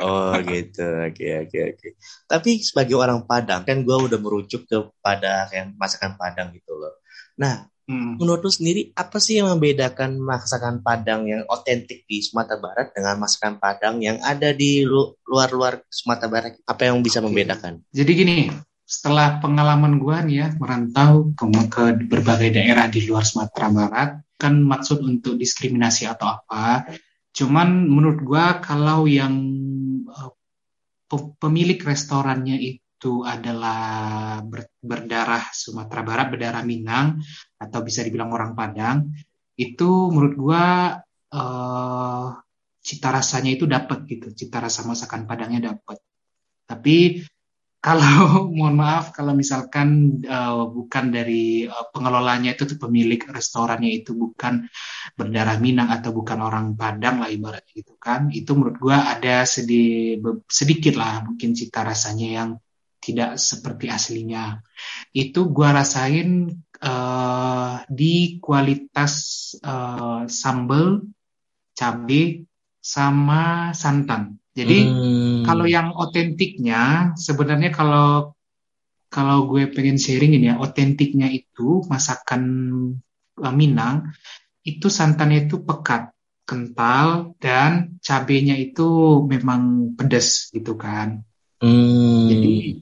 oh 0.06 0.38
gitu. 0.54 0.86
Oke 0.86 1.18
okay, 1.18 1.32
oke 1.42 1.50
okay, 1.50 1.62
oke. 1.74 1.82
Okay. 1.82 1.92
tapi 2.30 2.62
sebagai 2.62 2.94
orang 3.02 3.26
Padang 3.26 3.66
kan 3.66 3.82
gue 3.82 3.98
udah 4.06 4.22
merujuk 4.22 4.70
ke 4.70 4.86
pada 5.02 5.50
yang 5.50 5.74
masakan 5.74 6.14
Padang 6.14 6.54
gitu 6.54 6.78
loh. 6.78 6.94
Nah 7.42 7.66
Hmm. 7.88 8.20
Menurut 8.20 8.44
lu 8.44 8.52
sendiri 8.52 8.92
apa 9.00 9.16
sih 9.16 9.40
yang 9.40 9.48
membedakan 9.48 10.20
masakan 10.20 10.84
Padang 10.84 11.24
yang 11.24 11.48
otentik 11.48 12.04
di 12.04 12.20
Sumatera 12.20 12.60
Barat 12.60 12.92
dengan 12.92 13.16
masakan 13.16 13.64
Padang 13.64 14.04
yang 14.04 14.20
ada 14.20 14.52
di 14.52 14.84
luar-luar 15.24 15.88
Sumatera 15.88 16.28
Barat? 16.28 16.54
Apa 16.68 16.92
yang 16.92 17.00
bisa 17.00 17.24
membedakan? 17.24 17.80
Jadi 17.96 18.12
gini, 18.12 18.38
setelah 18.84 19.40
pengalaman 19.40 20.04
gua 20.04 20.20
nih 20.20 20.36
ya 20.36 20.48
merantau 20.60 21.32
ke, 21.32 21.48
ke 21.72 21.84
berbagai 22.12 22.60
daerah 22.60 22.92
di 22.92 23.08
luar 23.08 23.24
Sumatera 23.24 23.72
Barat, 23.72 24.10
kan 24.36 24.60
maksud 24.60 25.00
untuk 25.08 25.40
diskriminasi 25.40 26.12
atau 26.12 26.44
apa? 26.44 26.92
Cuman 27.32 27.88
menurut 27.88 28.20
gua 28.20 28.60
kalau 28.60 29.08
yang 29.08 29.32
uh, 30.12 30.36
pemilik 31.40 31.80
restorannya 31.80 32.60
itu 32.60 32.87
itu 32.98 33.22
adalah 33.22 33.82
ber, 34.42 34.74
berdarah 34.82 35.54
Sumatera 35.54 36.02
Barat, 36.02 36.28
berdarah 36.34 36.66
Minang, 36.66 37.22
atau 37.62 37.86
bisa 37.86 38.02
dibilang 38.02 38.34
orang 38.34 38.58
Padang, 38.58 39.14
itu 39.54 40.10
menurut 40.10 40.34
gua 40.34 40.64
uh, 41.30 42.28
cita 42.82 43.14
rasanya 43.14 43.54
itu 43.54 43.70
dapat 43.70 44.10
gitu, 44.10 44.34
cita 44.34 44.66
rasa 44.66 44.82
masakan 44.90 45.30
Padangnya 45.30 45.78
dapat. 45.78 46.02
Tapi 46.66 47.22
kalau 47.88 48.50
mohon 48.50 48.82
maaf 48.82 49.14
kalau 49.14 49.38
misalkan 49.38 50.20
uh, 50.26 50.66
bukan 50.66 51.14
dari 51.14 51.70
uh, 51.70 51.94
pengelolanya 51.94 52.58
itu 52.58 52.66
pemilik 52.82 53.22
restorannya 53.30 53.94
itu 53.94 54.18
bukan 54.18 54.66
berdarah 55.14 55.62
Minang 55.62 55.94
atau 55.94 56.10
bukan 56.18 56.42
orang 56.42 56.74
Padang 56.74 57.22
lah 57.22 57.30
ibaratnya 57.30 57.78
gitu 57.78 57.94
kan 58.02 58.34
itu 58.34 58.50
menurut 58.58 58.82
gua 58.82 59.14
ada 59.14 59.46
sedih 59.46 60.18
sedikit 60.50 60.98
lah 60.98 61.22
mungkin 61.22 61.54
cita 61.54 61.86
rasanya 61.86 62.28
yang 62.42 62.50
tidak 63.08 63.40
seperti 63.40 63.88
aslinya. 63.88 64.60
Itu 65.16 65.48
gua 65.48 65.80
rasain 65.80 66.52
uh, 66.84 67.82
di 67.88 68.38
kualitas 68.44 69.14
uh, 69.64 70.28
sambal, 70.28 71.08
cabai, 71.72 72.44
sama 72.84 73.72
santan. 73.72 74.40
Jadi 74.58 74.90
hmm. 74.90 75.46
kalau 75.46 75.70
yang 75.70 75.94
otentiknya 75.94 77.14
sebenarnya 77.14 77.70
kalau 77.70 78.34
kalau 79.08 79.48
gue 79.48 79.72
pengen 79.72 79.96
sharing 79.96 80.36
ini 80.36 80.52
ya, 80.52 80.60
otentiknya 80.60 81.32
itu 81.32 81.86
masakan 81.88 82.44
uh, 83.40 83.54
Minang 83.54 84.12
itu 84.68 84.92
santannya 84.92 85.48
itu 85.48 85.64
pekat, 85.64 86.12
kental 86.44 87.38
dan 87.40 88.00
cabenya 88.04 88.60
itu 88.60 89.24
memang 89.24 89.94
pedas 89.96 90.52
gitu 90.52 90.76
kan. 90.76 91.24
Hmm. 91.64 92.07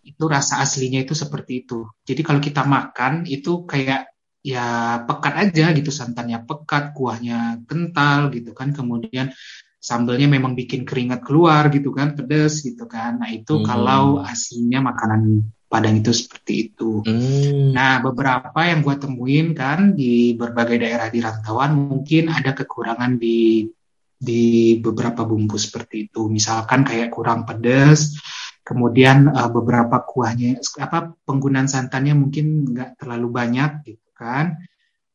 Itu 0.02 0.24
rasa 0.26 0.64
aslinya 0.64 1.04
itu 1.04 1.14
seperti 1.14 1.66
itu. 1.66 1.88
Jadi 2.06 2.22
kalau 2.22 2.42
kita 2.42 2.64
makan 2.64 3.28
itu 3.28 3.64
kayak 3.68 4.12
ya 4.46 5.02
pekat 5.10 5.34
aja 5.50 5.66
gitu 5.74 5.90
santannya 5.90 6.46
pekat, 6.46 6.94
kuahnya 6.94 7.66
kental 7.66 8.30
gitu 8.34 8.52
kan. 8.56 8.72
Kemudian 8.72 9.34
sambelnya 9.82 10.26
memang 10.26 10.58
bikin 10.58 10.88
keringat 10.88 11.22
keluar 11.22 11.70
gitu 11.70 11.94
kan, 11.94 12.18
pedas 12.18 12.64
gitu 12.66 12.90
kan. 12.90 13.22
Nah 13.22 13.30
itu 13.30 13.60
hmm. 13.60 13.66
kalau 13.66 14.22
aslinya 14.22 14.82
makanan 14.82 15.52
Padang 15.66 16.00
itu 16.00 16.14
seperti 16.14 16.72
itu. 16.72 17.02
Hmm. 17.04 17.74
Nah 17.74 18.00
beberapa 18.00 18.56
yang 18.64 18.86
gue 18.86 18.96
temuin 18.96 19.52
kan 19.58 19.98
di 19.98 20.38
berbagai 20.38 20.78
daerah 20.78 21.12
di 21.12 21.20
rantauan 21.20 21.76
mungkin 21.76 22.30
ada 22.30 22.54
kekurangan 22.54 23.18
di 23.18 23.68
di 24.16 24.78
beberapa 24.80 25.26
bumbu 25.26 25.58
seperti 25.58 26.08
itu. 26.08 26.30
Misalkan 26.30 26.86
kayak 26.86 27.10
kurang 27.12 27.50
pedas 27.50 28.16
kemudian 28.66 29.30
uh, 29.30 29.50
beberapa 29.54 30.02
kuahnya 30.02 30.58
apa 30.82 31.14
penggunaan 31.22 31.70
santannya 31.70 32.18
mungkin 32.18 32.66
nggak 32.74 32.98
terlalu 32.98 33.30
banyak 33.30 33.72
gitu 33.86 34.10
kan 34.18 34.58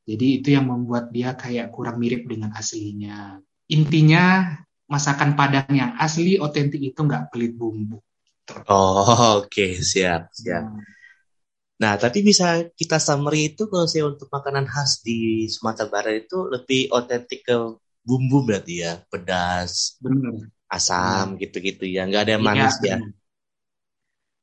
jadi 0.06 0.26
itu 0.38 0.48
yang 0.54 0.70
membuat 0.70 1.10
dia 1.10 1.34
kayak 1.34 1.74
kurang 1.74 1.98
mirip 1.98 2.30
dengan 2.30 2.54
aslinya 2.54 3.42
intinya 3.66 4.54
masakan 4.86 5.34
Padang 5.34 5.70
yang 5.74 5.98
asli 5.98 6.38
otentik 6.38 6.78
itu 6.78 7.00
nggak 7.02 7.34
pelit 7.34 7.58
bumbu 7.58 7.98
oh 8.70 9.42
oke 9.42 9.50
okay. 9.50 9.74
siap 9.82 10.30
siap 10.30 10.64
hmm. 10.70 10.98
Nah, 11.80 11.96
tapi 11.96 12.20
bisa 12.20 12.68
kita 12.76 13.00
summary 13.00 13.56
itu 13.56 13.64
kalau 13.64 13.88
saya 13.88 14.04
untuk 14.04 14.28
makanan 14.28 14.68
khas 14.68 15.00
di 15.00 15.48
Sumatera 15.48 15.88
Barat 15.88 16.28
itu 16.28 16.44
lebih 16.44 16.92
otentik 16.92 17.40
ke 17.48 17.56
bumbu 18.04 18.44
berarti 18.44 18.84
ya, 18.84 19.00
pedas, 19.08 19.96
benar, 19.96 20.44
asam 20.68 21.40
gitu-gitu 21.40 21.88
ya, 21.88 22.04
nggak 22.04 22.28
ada 22.28 22.32
yang 22.36 22.44
iya, 22.44 22.50
manis 22.52 22.76
ya. 22.84 23.00
ya. 23.00 23.19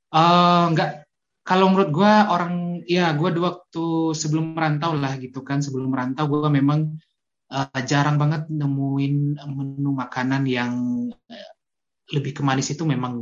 Uh, 0.08 0.72
enggak, 0.72 1.08
kalau 1.44 1.72
menurut 1.72 1.90
gue 1.92 2.14
orang, 2.28 2.54
ya 2.88 3.12
gue 3.16 3.30
waktu 3.40 3.86
sebelum 4.16 4.56
merantau 4.56 4.96
lah 4.96 5.16
gitu 5.20 5.44
kan, 5.44 5.60
sebelum 5.60 5.92
merantau 5.92 6.28
gue 6.28 6.50
memang 6.52 6.96
uh, 7.52 7.80
jarang 7.84 8.16
banget 8.16 8.48
nemuin 8.48 9.40
menu 9.48 9.92
makanan 9.92 10.44
yang 10.48 10.74
uh, 11.12 11.52
lebih 12.16 12.40
ke 12.40 12.42
manis 12.44 12.72
itu 12.72 12.88
memang 12.88 13.20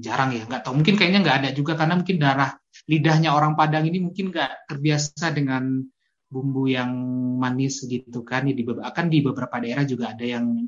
jarang 0.00 0.32
ya, 0.32 0.48
nggak 0.48 0.64
tahu. 0.64 0.80
Mungkin 0.80 0.96
kayaknya 0.96 1.20
nggak 1.20 1.38
ada 1.44 1.50
juga 1.52 1.76
karena 1.76 2.00
mungkin 2.00 2.16
darah 2.16 2.56
lidahnya 2.88 3.36
orang 3.36 3.52
Padang 3.54 3.84
ini 3.86 4.00
mungkin 4.00 4.32
nggak 4.32 4.72
terbiasa 4.72 5.30
dengan 5.36 5.84
bumbu 6.32 6.64
yang 6.64 6.90
manis 7.36 7.84
gitu 7.84 8.24
kan 8.24 8.48
di 8.48 8.64
beberapa 8.64 8.88
kan 8.88 9.12
di 9.12 9.20
beberapa 9.20 9.60
daerah 9.60 9.84
juga 9.84 10.16
ada 10.16 10.24
yang 10.24 10.64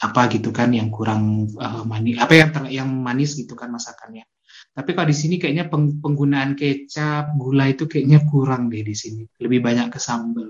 apa 0.00 0.28
gitu 0.28 0.52
kan 0.52 0.76
yang 0.76 0.92
kurang 0.92 1.48
uh, 1.56 1.84
manis 1.88 2.20
apa 2.20 2.36
yang 2.36 2.50
yang 2.68 2.88
manis 2.88 3.32
gitu 3.32 3.56
kan 3.56 3.72
masakannya 3.72 4.28
tapi 4.70 4.90
kalau 4.94 5.08
di 5.10 5.16
sini 5.16 5.36
kayaknya 5.36 5.66
peng, 5.66 5.98
penggunaan 5.98 6.54
kecap 6.54 7.34
gula 7.34 7.68
itu 7.70 7.90
kayaknya 7.90 8.22
kurang 8.26 8.70
deh 8.70 8.82
di 8.82 8.94
sini 8.94 9.26
lebih 9.42 9.60
banyak 9.60 9.90
ke 9.90 9.98
sambal 9.98 10.48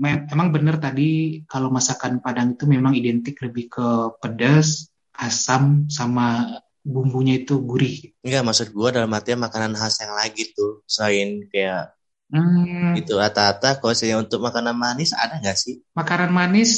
emang 0.00 0.48
benar 0.48 0.80
tadi 0.80 1.44
kalau 1.44 1.68
masakan 1.68 2.24
Padang 2.24 2.56
itu 2.56 2.64
memang 2.64 2.96
identik 2.96 3.36
lebih 3.44 3.68
ke 3.68 3.88
pedas 4.16 4.88
asam 5.12 5.92
sama 5.92 6.56
bumbunya 6.80 7.36
itu 7.36 7.60
gurih 7.60 8.16
enggak 8.24 8.40
maksud 8.40 8.72
gue 8.72 8.88
dalam 8.96 9.12
artian 9.12 9.36
makanan 9.36 9.76
khas 9.76 10.00
yang 10.00 10.16
lagi 10.16 10.48
tuh 10.56 10.80
selain 10.88 11.44
kayak 11.52 11.92
Hmm. 12.30 12.94
Itu 12.94 13.18
rata-rata 13.18 13.82
kalau 13.82 13.90
saya 13.90 14.14
untuk 14.22 14.38
makanan 14.38 14.78
manis 14.78 15.10
ada 15.10 15.42
nggak 15.42 15.58
sih? 15.58 15.82
Makanan 15.98 16.30
manis 16.30 16.70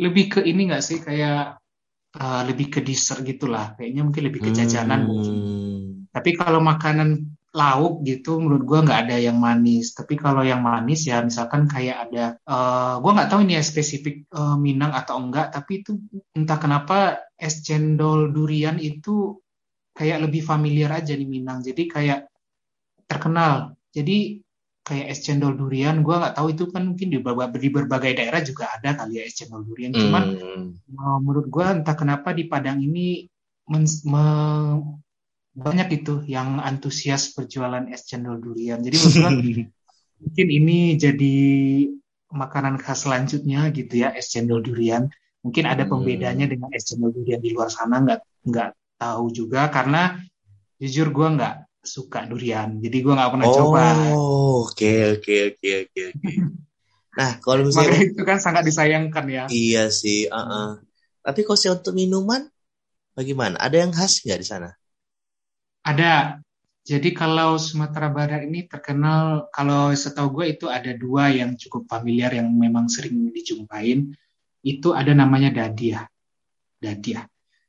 lebih 0.00 0.32
ke 0.32 0.40
ini 0.40 0.72
nggak 0.72 0.84
sih 0.84 1.04
kayak 1.04 1.60
uh, 2.18 2.42
lebih 2.44 2.68
ke 2.68 2.80
dessert 2.84 3.24
gitulah. 3.24 3.76
Kayaknya 3.76 4.02
mungkin 4.04 4.22
lebih 4.28 4.40
ke 4.44 4.50
jajanan. 4.52 5.00
Hmm. 5.08 6.08
Tapi 6.12 6.30
kalau 6.36 6.60
makanan 6.60 7.32
lauk 7.52 8.00
gitu 8.08 8.40
menurut 8.40 8.64
gue 8.64 8.78
nggak 8.84 9.00
ada 9.08 9.16
yang 9.20 9.36
manis. 9.36 9.92
Tapi 9.92 10.16
kalau 10.16 10.40
yang 10.40 10.64
manis 10.64 11.04
ya 11.04 11.20
misalkan 11.20 11.68
kayak 11.68 12.08
ada, 12.08 12.24
uh, 12.48 12.52
eh, 12.52 12.94
gue 13.00 13.10
nggak 13.12 13.28
tahu 13.28 13.40
ini 13.44 13.60
ya 13.60 13.64
spesifik 13.64 14.24
uh, 14.32 14.56
Minang 14.56 14.92
atau 14.96 15.20
enggak. 15.20 15.52
Tapi 15.52 15.84
itu 15.84 16.00
entah 16.36 16.58
kenapa 16.60 17.20
es 17.36 17.60
cendol 17.60 18.32
durian 18.32 18.80
itu 18.80 19.36
kayak 19.92 20.28
lebih 20.28 20.40
familiar 20.44 20.92
aja 20.96 21.12
di 21.12 21.28
Minang. 21.28 21.60
Jadi 21.60 21.82
kayak 21.88 22.20
terkenal 23.04 23.76
jadi 23.92 24.40
kayak 24.92 25.08
es 25.08 25.24
cendol 25.24 25.56
durian, 25.56 26.04
gue 26.04 26.12
nggak 26.12 26.36
tahu 26.36 26.52
itu 26.52 26.68
kan 26.68 26.84
mungkin 26.92 27.08
di 27.08 27.18
berbagai, 27.24 27.56
di 27.56 27.70
berbagai 27.72 28.12
daerah 28.12 28.44
juga 28.44 28.68
ada 28.76 28.92
kali 28.92 29.16
ya 29.16 29.24
es 29.24 29.40
cendol 29.40 29.64
durian. 29.64 29.96
Cuman 29.96 30.24
hmm. 30.36 30.68
menurut 31.24 31.48
gue 31.48 31.64
entah 31.64 31.96
kenapa 31.96 32.36
di 32.36 32.44
Padang 32.44 32.84
ini 32.84 33.24
men, 33.72 33.88
me, 34.04 34.24
banyak 35.56 36.04
itu 36.04 36.20
yang 36.28 36.60
antusias 36.60 37.32
berjualan 37.32 37.88
es 37.88 38.04
cendol 38.04 38.36
durian. 38.36 38.84
Jadi 38.84 38.96
gue 39.00 39.12
mungkin 40.28 40.48
ini 40.52 41.00
jadi 41.00 41.36
makanan 42.28 42.76
khas 42.76 43.08
selanjutnya 43.08 43.72
gitu 43.72 44.04
ya 44.04 44.12
es 44.12 44.28
cendol 44.28 44.60
durian. 44.60 45.08
Mungkin 45.40 45.64
ada 45.64 45.88
pembedanya 45.88 46.44
hmm. 46.44 46.52
dengan 46.52 46.70
es 46.76 46.84
cendol 46.84 47.16
durian 47.16 47.40
di 47.40 47.56
luar 47.56 47.72
sana 47.72 48.04
nggak 48.04 48.20
nggak 48.44 48.70
tahu 49.00 49.32
juga 49.32 49.72
karena 49.72 50.20
jujur 50.76 51.08
gue 51.08 51.28
nggak 51.40 51.71
suka 51.82 52.24
durian. 52.30 52.78
Jadi 52.78 52.96
gue 53.02 53.12
nggak 53.12 53.30
pernah 53.34 53.46
oh, 53.50 53.54
coba. 53.58 53.84
Oh, 54.14 54.56
oke 54.70 55.18
oke 55.18 55.34
oke 55.52 55.70
oke 55.86 56.02
Nah, 57.12 57.36
kalau 57.44 57.68
misalnya 57.68 57.92
Makanya 57.92 58.08
itu 58.08 58.22
kan 58.24 58.38
sangat 58.40 58.62
disayangkan 58.64 59.24
ya. 59.28 59.44
Iya 59.52 59.92
sih, 59.92 60.32
uh 60.32 60.40
-uh. 60.40 60.68
Tapi 61.20 61.44
kalau 61.44 61.76
untuk 61.76 61.92
minuman 61.92 62.48
bagaimana? 63.12 63.60
Ada 63.60 63.84
yang 63.84 63.92
khas 63.92 64.24
nggak 64.24 64.40
di 64.40 64.46
sana? 64.48 64.72
Ada. 65.84 66.40
Jadi 66.82 67.14
kalau 67.14 67.60
Sumatera 67.62 68.10
Barat 68.10 68.42
ini 68.42 68.66
terkenal, 68.66 69.46
kalau 69.54 69.94
setahu 69.94 70.40
gue 70.40 70.58
itu 70.58 70.66
ada 70.66 70.90
dua 70.96 71.30
yang 71.30 71.54
cukup 71.54 71.86
familiar 71.86 72.34
yang 72.34 72.50
memang 72.50 72.90
sering 72.90 73.30
dijumpain. 73.30 74.10
Itu 74.64 74.96
ada 74.96 75.14
namanya 75.14 75.52
dadiah. 75.52 76.08
Dadiah. 76.80 77.28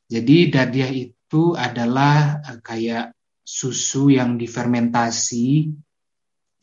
Jadi 0.09 0.49
dadiah 0.49 0.89
itu 0.89 1.53
adalah 1.53 2.41
eh, 2.41 2.59
kayak 2.63 3.12
susu 3.43 4.09
yang 4.09 4.39
difermentasi. 4.39 5.75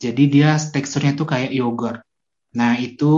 Jadi 0.01 0.23
dia 0.27 0.57
teksturnya 0.57 1.13
tuh 1.13 1.29
kayak 1.29 1.53
yogurt. 1.53 2.01
Nah 2.57 2.73
itu 2.81 3.13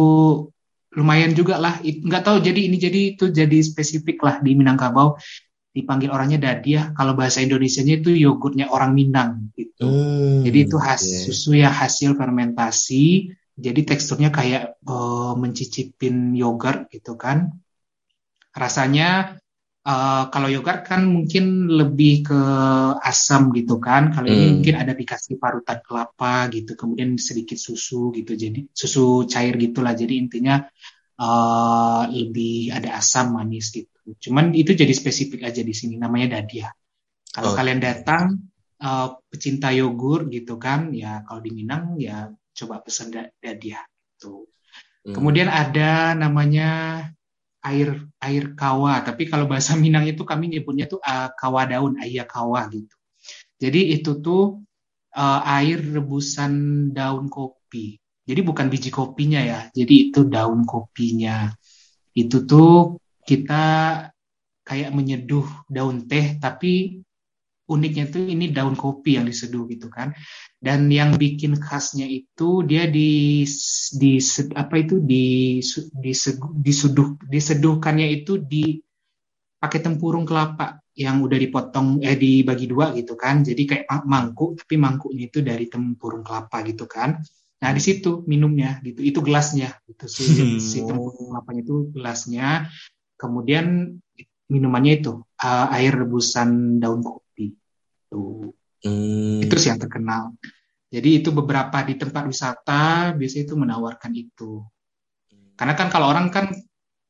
lumayan 0.93 1.31
juga 1.33 1.57
lah. 1.57 1.79
Nggak 1.79 2.23
tahu 2.27 2.37
jadi 2.43 2.69
ini 2.69 2.77
jadi 2.77 2.99
itu 3.15 3.31
jadi 3.31 3.57
spesifik 3.63 4.19
lah 4.21 4.35
di 4.43 4.53
Minangkabau 4.53 5.15
dipanggil 5.73 6.13
orangnya 6.13 6.37
dadiah. 6.37 6.93
Kalau 6.93 7.17
bahasa 7.17 7.41
Indonesia-nya 7.41 8.03
itu 8.03 8.13
yogurtnya 8.13 8.69
orang 8.69 8.93
Minang 8.93 9.49
gitu. 9.57 9.89
Hmm, 9.89 10.45
jadi 10.45 10.69
itu 10.69 10.77
khas 10.77 11.01
okay. 11.01 11.23
susu 11.25 11.57
ya 11.57 11.73
hasil 11.73 12.13
fermentasi. 12.13 13.33
Jadi 13.53 13.85
teksturnya 13.85 14.33
kayak 14.33 14.81
uh, 14.85 15.37
mencicipin 15.37 16.33
yogurt 16.33 16.89
gitu 16.89 17.17
kan. 17.17 17.53
Rasanya 18.53 19.37
Uh, 19.83 20.31
kalau 20.31 20.47
yogurt 20.47 20.87
kan 20.87 21.03
mungkin 21.03 21.67
lebih 21.67 22.23
ke 22.23 22.41
asam 23.03 23.51
gitu 23.51 23.83
kan. 23.83 24.15
Kalau 24.15 24.31
hmm. 24.31 24.35
ini 24.35 24.45
mungkin 24.55 24.75
ada 24.79 24.95
dikasih 24.95 25.35
parutan 25.35 25.83
kelapa 25.83 26.47
gitu, 26.55 26.79
kemudian 26.79 27.19
sedikit 27.19 27.59
susu 27.59 28.15
gitu. 28.15 28.31
Jadi 28.31 28.71
susu 28.71 29.27
cair 29.27 29.59
gitulah. 29.59 29.91
Jadi 29.91 30.23
intinya 30.23 30.63
uh, 31.19 32.07
lebih 32.07 32.71
ada 32.71 32.95
asam 32.95 33.35
manis 33.35 33.75
gitu. 33.75 33.91
Cuman 34.23 34.55
itu 34.55 34.71
jadi 34.71 34.91
spesifik 34.95 35.51
aja 35.51 35.59
di 35.59 35.75
sini 35.75 35.99
namanya 35.99 36.39
dadia. 36.39 36.71
Kalau 37.33 37.51
oh. 37.51 37.55
kalian 37.59 37.83
datang 37.83 38.39
uh, 38.79 39.19
pecinta 39.27 39.75
yogurt 39.75 40.31
gitu 40.31 40.55
kan, 40.55 40.95
ya 40.95 41.27
kalau 41.27 41.43
di 41.43 41.51
Minang 41.51 41.99
ya 41.99 42.31
coba 42.55 42.79
pesan 42.79 43.11
dadia 43.41 43.83
tuh. 44.15 44.47
Hmm. 45.03 45.11
Kemudian 45.11 45.51
ada 45.51 46.15
namanya 46.15 47.03
air 47.63 48.03
air 48.19 48.43
kawa, 48.53 49.01
tapi 49.07 49.31
kalau 49.31 49.47
bahasa 49.47 49.73
Minang 49.83 50.05
itu 50.05 50.21
kami 50.27 50.51
nyebutnya 50.51 50.85
tuh 50.91 50.99
uh, 50.99 51.31
kawa 51.33 51.65
daun, 51.65 51.97
ayah 52.03 52.27
kawa 52.27 52.67
gitu. 52.69 52.95
Jadi 53.57 53.95
itu 53.95 54.19
tuh 54.19 54.59
uh, 55.15 55.41
air 55.47 55.79
rebusan 55.79 56.53
daun 56.91 57.31
kopi. 57.31 57.97
Jadi 58.23 58.39
bukan 58.39 58.71
biji 58.71 58.87
kopinya 58.91 59.43
ya, 59.43 59.59
jadi 59.71 60.11
itu 60.11 60.23
daun 60.27 60.63
kopinya. 60.63 61.51
Itu 62.15 62.47
tuh 62.47 62.99
kita 63.23 63.63
kayak 64.63 64.91
menyeduh 64.95 65.43
daun 65.67 66.07
teh, 66.07 66.39
tapi 66.39 67.03
uniknya 67.73 68.05
tuh 68.13 68.21
ini 68.23 68.53
daun 68.53 68.77
kopi 68.77 69.17
yang 69.17 69.25
diseduh 69.25 69.65
gitu 69.67 69.89
kan. 69.89 70.13
Dan 70.61 70.87
yang 70.87 71.17
bikin 71.17 71.59
khasnya 71.59 72.07
itu 72.07 72.63
dia 72.63 72.87
di 72.87 73.43
di 73.97 74.11
apa 74.55 74.75
itu 74.79 75.01
di 75.01 75.59
di 75.91 76.13
diseduh 76.63 77.09
diseduhkannya 77.27 78.07
itu 78.13 78.39
di 78.39 78.79
pakai 79.59 79.79
tempurung 79.79 80.23
kelapa 80.23 80.83
yang 80.93 81.25
udah 81.25 81.39
dipotong 81.41 82.05
eh 82.05 82.15
dibagi 82.15 82.69
dua 82.69 82.93
gitu 82.93 83.17
kan. 83.17 83.41
Jadi 83.41 83.63
kayak 83.65 84.05
mangkuk 84.05 84.61
tapi 84.61 84.75
mangkuknya 84.77 85.23
itu 85.27 85.39
dari 85.41 85.65
tempurung 85.67 86.21
kelapa 86.21 86.61
gitu 86.63 86.85
kan. 86.85 87.19
Nah 87.63 87.71
di 87.71 87.81
situ 87.81 88.27
minumnya 88.29 88.79
gitu. 88.83 88.99
Itu 89.01 89.19
gelasnya 89.23 89.73
itu 89.89 90.05
si, 90.05 90.23
hmm. 90.27 90.59
si 90.61 90.79
tempurung 90.85 91.33
kelapanya 91.33 91.61
itu 91.65 91.75
gelasnya. 91.91 92.71
Kemudian 93.15 93.99
minumannya 94.51 94.99
itu 94.99 95.23
uh, 95.23 95.67
air 95.71 95.95
rebusan 95.95 96.77
daun 96.83 96.99
kopi 96.99 97.22
gitu. 98.13 98.53
Hmm. 98.85 99.41
Itu 99.41 99.55
sih 99.57 99.73
yang 99.73 99.81
terkenal. 99.81 100.37
Jadi 100.93 101.25
itu 101.25 101.33
beberapa 101.33 101.81
di 101.81 101.97
tempat 101.97 102.29
wisata 102.29 103.17
biasanya 103.17 103.43
itu 103.49 103.55
menawarkan 103.57 104.13
itu. 104.13 104.61
Karena 105.57 105.73
kan 105.73 105.89
kalau 105.89 106.13
orang 106.13 106.29
kan 106.29 106.53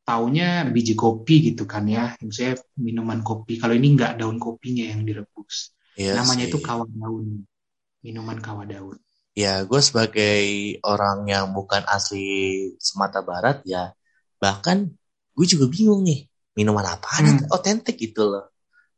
taunya 0.07 0.63
biji 0.67 0.95
kopi 0.95 1.51
gitu 1.51 1.67
kan 1.67 1.83
ya, 1.87 2.15
misalnya 2.23 2.63
minuman 2.79 3.19
kopi. 3.19 3.59
Kalau 3.59 3.75
ini 3.75 3.99
nggak 3.99 4.23
daun 4.23 4.39
kopinya 4.39 4.87
yang 4.87 5.03
direbus. 5.03 5.75
Iya 5.99 6.15
Namanya 6.15 6.47
sih. 6.47 6.51
itu 6.55 6.57
kawah 6.63 6.87
daun, 6.87 7.43
minuman 7.99 8.39
kawah 8.39 8.63
daun. 8.63 8.95
Ya, 9.33 9.65
gue 9.65 9.81
sebagai 9.81 10.45
orang 10.85 11.25
yang 11.25 11.51
bukan 11.57 11.81
asli 11.89 12.69
Sumatera 12.77 13.25
Barat 13.25 13.57
ya, 13.65 13.91
bahkan 14.37 14.93
gue 15.33 15.45
juga 15.49 15.65
bingung 15.65 16.05
nih 16.05 16.29
minuman 16.53 16.85
apa 16.85 17.19
hmm. 17.19 17.49
otentik 17.49 17.97
gitu 17.97 18.29
loh. 18.29 18.52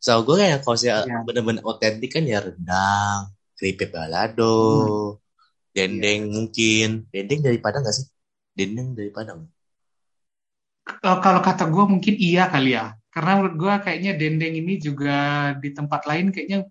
So 0.06 0.22
gue 0.22 0.38
kayak 0.38 0.62
kalau 0.62 0.78
sih 0.78 0.94
ya. 0.94 1.02
bener-bener 1.26 1.66
otentik 1.66 2.14
kan 2.14 2.30
ya 2.30 2.38
rendang, 2.38 3.34
keripik 3.58 3.90
balado, 3.90 4.54
hmm. 5.18 5.74
dendeng 5.74 6.22
ya. 6.22 6.30
mungkin. 6.30 6.90
Dendeng 7.10 7.42
dari 7.42 7.58
Padang 7.58 7.82
gak 7.82 7.98
sih? 7.98 8.06
Dendeng 8.54 8.94
dari 8.94 9.10
Padang. 9.10 9.50
Kalau 11.02 11.42
kata 11.42 11.66
gue 11.74 11.84
mungkin 11.90 12.14
iya 12.22 12.46
kali 12.46 12.78
ya. 12.78 12.94
Karena 13.10 13.42
menurut 13.42 13.58
gue 13.58 13.74
kayaknya 13.82 14.12
dendeng 14.14 14.54
ini 14.54 14.78
juga 14.78 15.18
di 15.58 15.74
tempat 15.74 16.06
lain 16.06 16.30
kayaknya 16.30 16.70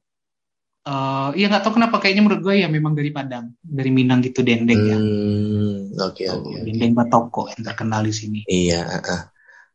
uh, 0.86 1.34
ya 1.34 1.50
nggak 1.50 1.66
tahu 1.66 1.82
kenapa 1.82 1.98
kayaknya 1.98 2.22
menurut 2.22 2.42
gue 2.46 2.54
ya 2.62 2.70
memang 2.70 2.94
dari 2.94 3.10
Padang, 3.10 3.50
dari 3.66 3.90
Minang 3.90 4.22
gitu 4.22 4.46
dendeng 4.46 4.78
ya. 4.78 4.94
hmm, 4.94 5.90
ya. 5.90 6.06
Oke 6.06 6.22
okay, 6.22 6.26
oke. 6.30 6.54
Okay, 6.54 6.70
dendeng 6.70 6.94
okay. 6.94 6.98
batoko 7.02 7.42
yang 7.50 7.62
terkenal 7.66 8.00
di 8.06 8.14
sini. 8.14 8.40
Iya. 8.46 9.02
Uh 9.02 9.33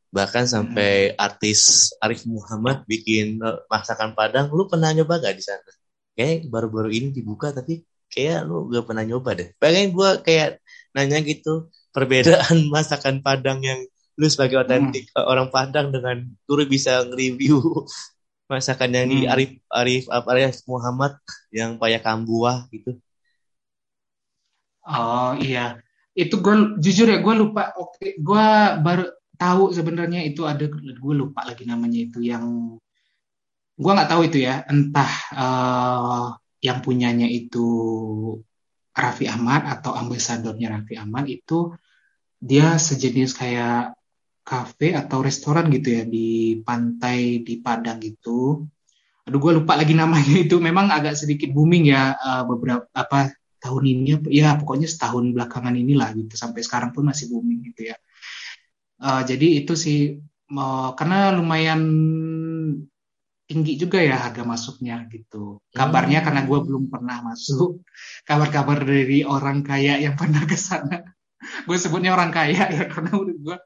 bahkan 0.09 0.49
sampai 0.49 1.13
hmm. 1.13 1.15
artis 1.21 1.91
Arif 2.01 2.25
Muhammad 2.25 2.83
bikin 2.89 3.37
eh, 3.41 3.57
masakan 3.69 4.17
Padang 4.17 4.49
lu 4.49 4.65
pernah 4.65 4.89
nyoba 4.93 5.21
gak 5.21 5.35
di 5.37 5.43
sana 5.45 5.69
kayak 6.17 6.49
baru-baru 6.49 6.89
ini 6.89 7.13
dibuka 7.13 7.53
tapi 7.53 7.85
kayak 8.09 8.49
lu 8.49 8.69
gak 8.73 8.89
pernah 8.89 9.05
nyoba 9.05 9.37
deh 9.37 9.49
pengen 9.61 9.93
gue 9.93 10.09
kayak 10.25 10.59
nanya 10.97 11.21
gitu 11.21 11.69
perbedaan 11.93 12.57
masakan 12.73 13.21
Padang 13.21 13.61
yang 13.61 13.79
lu 14.19 14.27
sebagai 14.27 14.59
otentik 14.59 15.07
hmm. 15.13 15.25
orang 15.29 15.53
Padang 15.53 15.93
dengan 15.93 16.25
turu 16.49 16.65
bisa 16.65 17.05
nge-review 17.05 17.61
masakan 18.51 18.89
yang 18.97 19.07
hmm. 19.07 19.13
di 19.13 19.19
Arif 19.29 19.51
Arif 19.69 20.03
Arif 20.09 20.65
Muhammad 20.65 21.13
yang 21.53 21.77
payah 21.77 22.01
kambuah 22.01 22.65
gitu 22.73 22.97
Oh 24.89 25.37
iya, 25.37 25.77
itu 26.17 26.41
gue 26.41 26.81
jujur 26.81 27.05
ya 27.13 27.21
gue 27.21 27.35
lupa. 27.37 27.69
Oke, 27.77 28.17
gue 28.17 28.47
baru 28.81 29.05
tahu 29.39 29.71
sebenarnya 29.71 30.21
itu 30.27 30.43
ada 30.43 30.67
gue 30.67 31.15
lupa 31.15 31.47
lagi 31.47 31.63
namanya 31.63 31.99
itu 32.03 32.19
yang 32.19 32.75
gue 33.79 33.91
nggak 33.95 34.09
tahu 34.11 34.21
itu 34.27 34.43
ya. 34.43 34.67
Entah 34.67 35.11
uh, 35.31 36.25
yang 36.59 36.83
punyanya 36.83 37.25
itu 37.31 37.67
Raffi 38.91 39.31
Ahmad 39.31 39.63
atau 39.63 39.95
ambasadornya 39.95 40.67
Raffi 40.75 40.99
Ahmad 40.99 41.31
itu 41.31 41.71
dia 42.39 42.75
sejenis 42.75 43.31
kayak 43.39 43.95
kafe 44.43 44.97
atau 44.97 45.23
restoran 45.23 45.71
gitu 45.71 45.93
ya 45.95 46.03
di 46.03 46.59
pantai 46.59 47.39
di 47.39 47.63
Padang 47.63 48.03
gitu. 48.03 48.67
Aduh 49.23 49.39
gue 49.39 49.51
lupa 49.63 49.79
lagi 49.79 49.95
namanya 50.01 50.35
itu. 50.35 50.59
Memang 50.59 50.91
agak 50.91 51.15
sedikit 51.15 51.47
booming 51.55 51.95
ya 51.95 52.11
uh, 52.19 52.43
beberapa 52.43 52.83
apa 52.91 53.31
tahun 53.63 53.83
ini 53.87 54.31
ya 54.35 54.55
pokoknya 54.59 54.87
setahun 54.87 55.35
belakangan 55.35 55.75
inilah 55.75 56.15
gitu 56.15 56.35
sampai 56.39 56.63
sekarang 56.63 56.91
pun 56.91 57.07
masih 57.07 57.31
booming 57.31 57.63
gitu 57.71 57.87
ya. 57.91 57.97
Uh, 58.99 59.23
jadi 59.23 59.63
itu 59.63 59.73
sih 59.79 59.99
uh, 60.51 60.91
karena 60.93 61.33
lumayan 61.33 61.81
tinggi 63.49 63.81
juga 63.81 63.97
ya 64.03 64.19
harga 64.19 64.45
masuknya 64.45 65.07
gitu. 65.09 65.63
Kabarnya 65.73 66.21
hmm. 66.21 66.25
karena 66.27 66.41
gue 66.45 66.59
belum 66.61 66.83
pernah 66.93 67.23
masuk, 67.25 67.81
kabar-kabar 68.29 68.83
dari 68.85 69.25
orang 69.25 69.65
kaya 69.65 69.97
yang 69.97 70.13
pernah 70.19 70.45
ke 70.45 70.59
sana 70.59 71.01
gue 71.67 71.77
sebutnya 71.79 72.11
orang 72.15 72.31
kaya 72.31 72.67
ya 72.67 72.85
karena 72.91 73.09
menurut 73.15 73.37
gue 73.39 73.57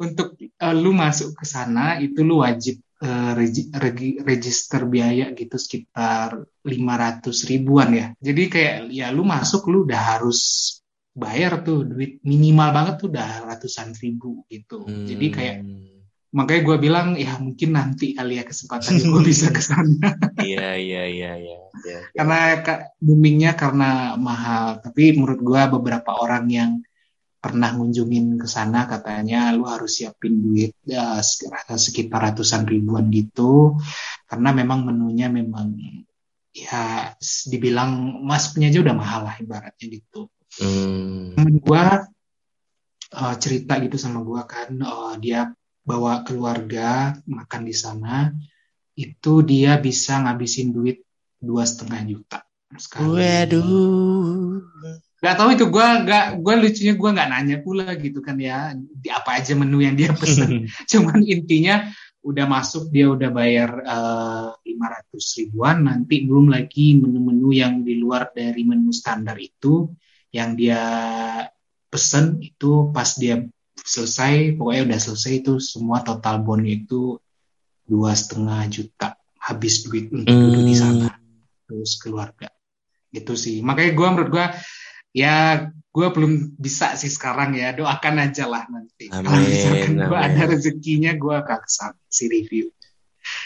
untuk 0.00 0.28
uh, 0.40 0.74
lu 0.74 0.92
masuk 0.96 1.36
ke 1.36 1.44
sana 1.44 2.00
itu 2.00 2.24
lu 2.24 2.40
wajib 2.40 2.80
uh, 3.04 3.32
regi, 3.36 3.68
regi, 3.72 4.18
register 4.24 4.88
biaya 4.88 5.32
gitu 5.36 5.56
sekitar 5.60 6.40
500 6.64 7.50
ribuan 7.50 7.88
ya 7.92 8.06
jadi 8.18 8.42
kayak 8.48 8.74
ya 8.92 9.06
lu 9.12 9.24
masuk 9.24 9.68
lu 9.68 9.84
udah 9.84 10.16
harus 10.16 10.40
bayar 11.18 11.66
tuh 11.66 11.82
duit 11.82 12.22
minimal 12.22 12.70
banget 12.70 12.94
tuh 13.02 13.08
udah 13.10 13.50
ratusan 13.50 13.92
ribu 13.98 14.46
gitu 14.46 14.86
hmm. 14.86 15.06
jadi 15.10 15.26
kayak 15.34 15.56
makanya 16.28 16.62
gue 16.64 16.76
bilang 16.76 17.08
ya 17.16 17.40
mungkin 17.40 17.72
nanti 17.72 18.12
kali 18.12 18.36
ya 18.36 18.44
kesempatan 18.44 19.00
gue 19.00 19.22
bisa 19.32 19.48
ke 19.48 19.64
sana. 19.64 20.12
Iya 20.36 20.76
iya 20.76 21.02
iya 21.08 21.32
iya. 21.40 21.58
Karena 22.12 22.60
boomingnya 23.00 23.56
karena 23.56 24.12
mahal. 24.20 24.84
Tapi 24.84 25.16
menurut 25.16 25.40
gue 25.40 25.62
beberapa 25.72 26.20
orang 26.20 26.44
yang 26.52 26.70
pernah 27.38 27.70
ngunjungin 27.70 28.34
ke 28.36 28.50
sana 28.50 28.84
katanya 28.90 29.54
lu 29.54 29.64
harus 29.64 30.02
siapin 30.02 30.42
duit 30.42 30.74
ya, 30.82 31.22
sekitar 31.22 32.18
ratusan 32.18 32.66
ribuan 32.66 33.08
gitu 33.14 33.78
karena 34.26 34.50
memang 34.50 34.82
menunya 34.82 35.30
memang 35.30 35.70
ya 36.50 37.14
dibilang 37.46 38.20
mas 38.26 38.50
punya 38.50 38.74
aja 38.74 38.82
udah 38.82 38.96
mahal 38.98 39.20
lah 39.30 39.38
ibaratnya 39.38 39.86
gitu. 39.86 40.26
Hmm. 40.56 41.36
Temen 41.36 41.56
gua 41.60 42.08
uh, 43.12 43.34
cerita 43.36 43.76
gitu 43.84 44.00
sama 44.00 44.24
gua 44.24 44.48
kan 44.48 44.72
uh, 44.80 45.14
dia 45.20 45.52
bawa 45.84 46.24
keluarga 46.24 47.16
makan 47.28 47.68
di 47.68 47.76
sana 47.76 48.32
itu 48.98 49.44
dia 49.44 49.76
bisa 49.78 50.20
ngabisin 50.24 50.72
duit 50.72 51.04
dua 51.38 51.68
setengah 51.68 52.02
juta 52.08 52.38
sekali. 52.76 53.20
Waduh 53.20 54.60
Gak 55.18 55.34
tahu 55.34 55.50
itu 55.50 55.66
gue 55.66 55.88
gak 56.06 56.38
gue 56.38 56.54
lucunya 56.54 56.94
gue 56.94 57.10
nggak 57.10 57.30
nanya 57.34 57.56
pula 57.58 57.90
gitu 57.98 58.22
kan 58.22 58.38
ya 58.38 58.70
di 58.78 59.10
apa 59.10 59.42
aja 59.42 59.58
menu 59.58 59.82
yang 59.82 59.98
dia 59.98 60.14
pesan 60.14 60.70
cuman 60.90 61.26
intinya 61.26 61.90
udah 62.22 62.46
masuk 62.46 62.94
dia 62.94 63.10
udah 63.10 63.30
bayar 63.34 63.82
uh, 63.82 64.54
ratus 64.78 65.42
ribuan 65.42 65.90
nanti 65.90 66.22
belum 66.22 66.54
lagi 66.54 66.94
menu-menu 66.94 67.50
yang 67.50 67.82
di 67.82 67.98
luar 67.98 68.30
dari 68.30 68.62
menu 68.62 68.94
standar 68.94 69.34
itu 69.42 69.90
yang 70.34 70.56
dia 70.58 70.82
pesen 71.88 72.40
itu 72.44 72.92
pas 72.92 73.16
dia 73.16 73.48
selesai 73.80 74.58
pokoknya 74.60 74.82
udah 74.92 75.00
selesai 75.00 75.32
itu 75.40 75.52
semua 75.62 76.04
total 76.04 76.44
bonnya 76.44 76.76
itu 76.76 77.16
dua 77.88 78.12
setengah 78.12 78.68
juta 78.68 79.16
habis 79.40 79.80
duit 79.88 80.12
untuk 80.12 80.28
duduk 80.28 80.62
di 80.68 80.76
sana 80.76 81.08
hmm. 81.08 81.64
terus 81.64 81.96
keluarga. 81.96 82.52
Gitu 83.08 83.32
sih. 83.32 83.64
Makanya 83.64 83.96
gue 83.96 84.08
menurut 84.12 84.30
gue 84.30 84.46
ya 85.16 85.64
gue 85.72 86.06
belum 86.12 86.60
bisa 86.60 86.92
sih 87.00 87.08
sekarang 87.08 87.56
ya. 87.56 87.72
Doakan 87.72 88.28
aja 88.28 88.44
lah 88.44 88.68
nanti. 88.68 89.08
Amin, 89.08 89.24
kalau 89.24 89.40
misalkan 89.40 89.92
gue 90.04 90.18
ada 90.20 90.42
rezekinya 90.52 91.12
gue 91.16 91.34
akan 91.34 91.60
si 92.12 92.28
review. 92.28 92.68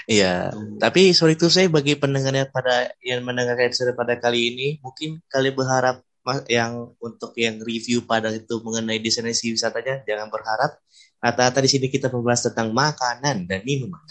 Iya, 0.06 0.54
gitu. 0.54 0.78
tapi 0.78 1.10
sorry 1.10 1.34
tuh 1.34 1.50
saya 1.50 1.66
bagi 1.66 1.98
pendengarnya 1.98 2.46
pada 2.54 2.94
yang 3.02 3.26
mendengarkan 3.26 3.66
episode 3.66 3.90
pada 3.98 4.14
kali 4.14 4.54
ini, 4.54 4.68
mungkin 4.78 5.18
kalian 5.26 5.58
berharap 5.58 6.06
yang 6.46 6.94
untuk 7.02 7.34
yang 7.34 7.58
review 7.60 8.06
pada 8.06 8.30
itu 8.30 8.62
mengenai 8.62 9.02
destinasi 9.02 9.52
wisatanya, 9.52 10.06
jangan 10.06 10.30
berharap. 10.30 10.78
Kata-kata 11.22 11.62
di 11.62 11.70
sini 11.70 11.86
kita 11.86 12.10
membahas 12.10 12.50
tentang 12.50 12.74
makanan 12.74 13.46
dan 13.46 13.60
minuman. 13.62 14.02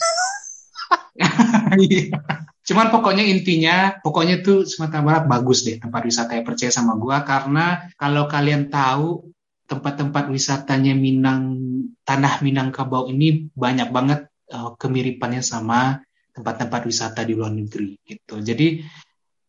Iya. 1.76 2.15
Cuman 2.62 2.93
pokoknya 2.93 3.26
intinya, 3.26 3.97
pokoknya 4.00 4.45
tuh 4.45 4.63
Sumatera 4.63 5.02
Barat 5.02 5.24
bagus 5.26 5.65
deh 5.65 5.82
tempat 5.82 6.06
wisata 6.06 6.38
yang 6.38 6.45
percaya 6.45 6.71
sama 6.71 6.93
gua 6.95 7.26
karena 7.26 7.89
kalau 7.97 8.30
kalian 8.30 8.69
tahu 8.69 9.28
tempat-tempat 9.65 10.30
wisatanya 10.30 10.93
Minang, 10.93 11.58
tanah 12.06 12.43
Minangkabau 12.43 13.10
ini 13.10 13.50
banyak 13.56 13.89
banget 13.89 14.28
uh, 14.54 14.76
kemiripannya 14.78 15.41
sama 15.41 16.00
tempat-tempat 16.32 16.82
wisata 16.88 17.24
di 17.28 17.34
luar 17.36 17.52
negeri 17.52 17.97
gitu. 18.04 18.39
Jadi 18.39 18.84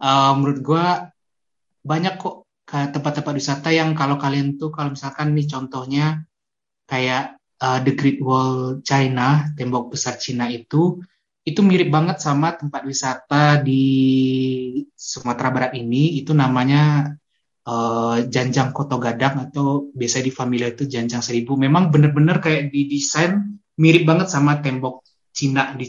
uh, 0.03 0.33
menurut 0.35 0.59
gua 0.64 1.07
banyak 1.83 2.16
kok 2.16 2.41
tempat-tempat 2.72 3.35
wisata 3.37 3.68
yang 3.68 3.92
kalau 3.92 4.16
kalian 4.16 4.56
tuh 4.56 4.72
kalau 4.72 4.96
misalkan 4.96 5.37
nih 5.37 5.44
contohnya 5.44 6.24
kayak 6.88 7.37
uh, 7.61 7.78
The 7.85 7.92
Great 7.92 8.18
Wall 8.24 8.80
China, 8.80 9.52
tembok 9.54 9.92
besar 9.92 10.16
Cina 10.16 10.48
itu 10.48 10.98
itu 11.42 11.58
mirip 11.58 11.90
banget 11.90 12.22
sama 12.22 12.54
tempat 12.54 12.87
wisata 12.87 13.58
di 13.61 13.85
Sumatera 14.94 15.50
Barat 15.50 15.72
ini. 15.74 16.18
Itu 16.22 16.32
namanya 16.32 17.12
uh, 17.66 18.22
Janjang 18.26 18.70
Koto 18.70 18.96
Gadang 19.02 19.50
atau 19.50 19.90
biasa 19.90 20.22
di 20.22 20.30
familia 20.30 20.70
itu 20.70 20.87
Janjang 20.87 21.22
Seribu. 21.22 21.58
Memang 21.58 21.90
benar-benar 21.90 22.38
kayak 22.38 22.70
didesain 22.70 23.58
mirip 23.78 24.06
banget 24.06 24.30
sama 24.30 24.62
tembok 24.62 25.02
Cina 25.35 25.74
di 25.74 25.88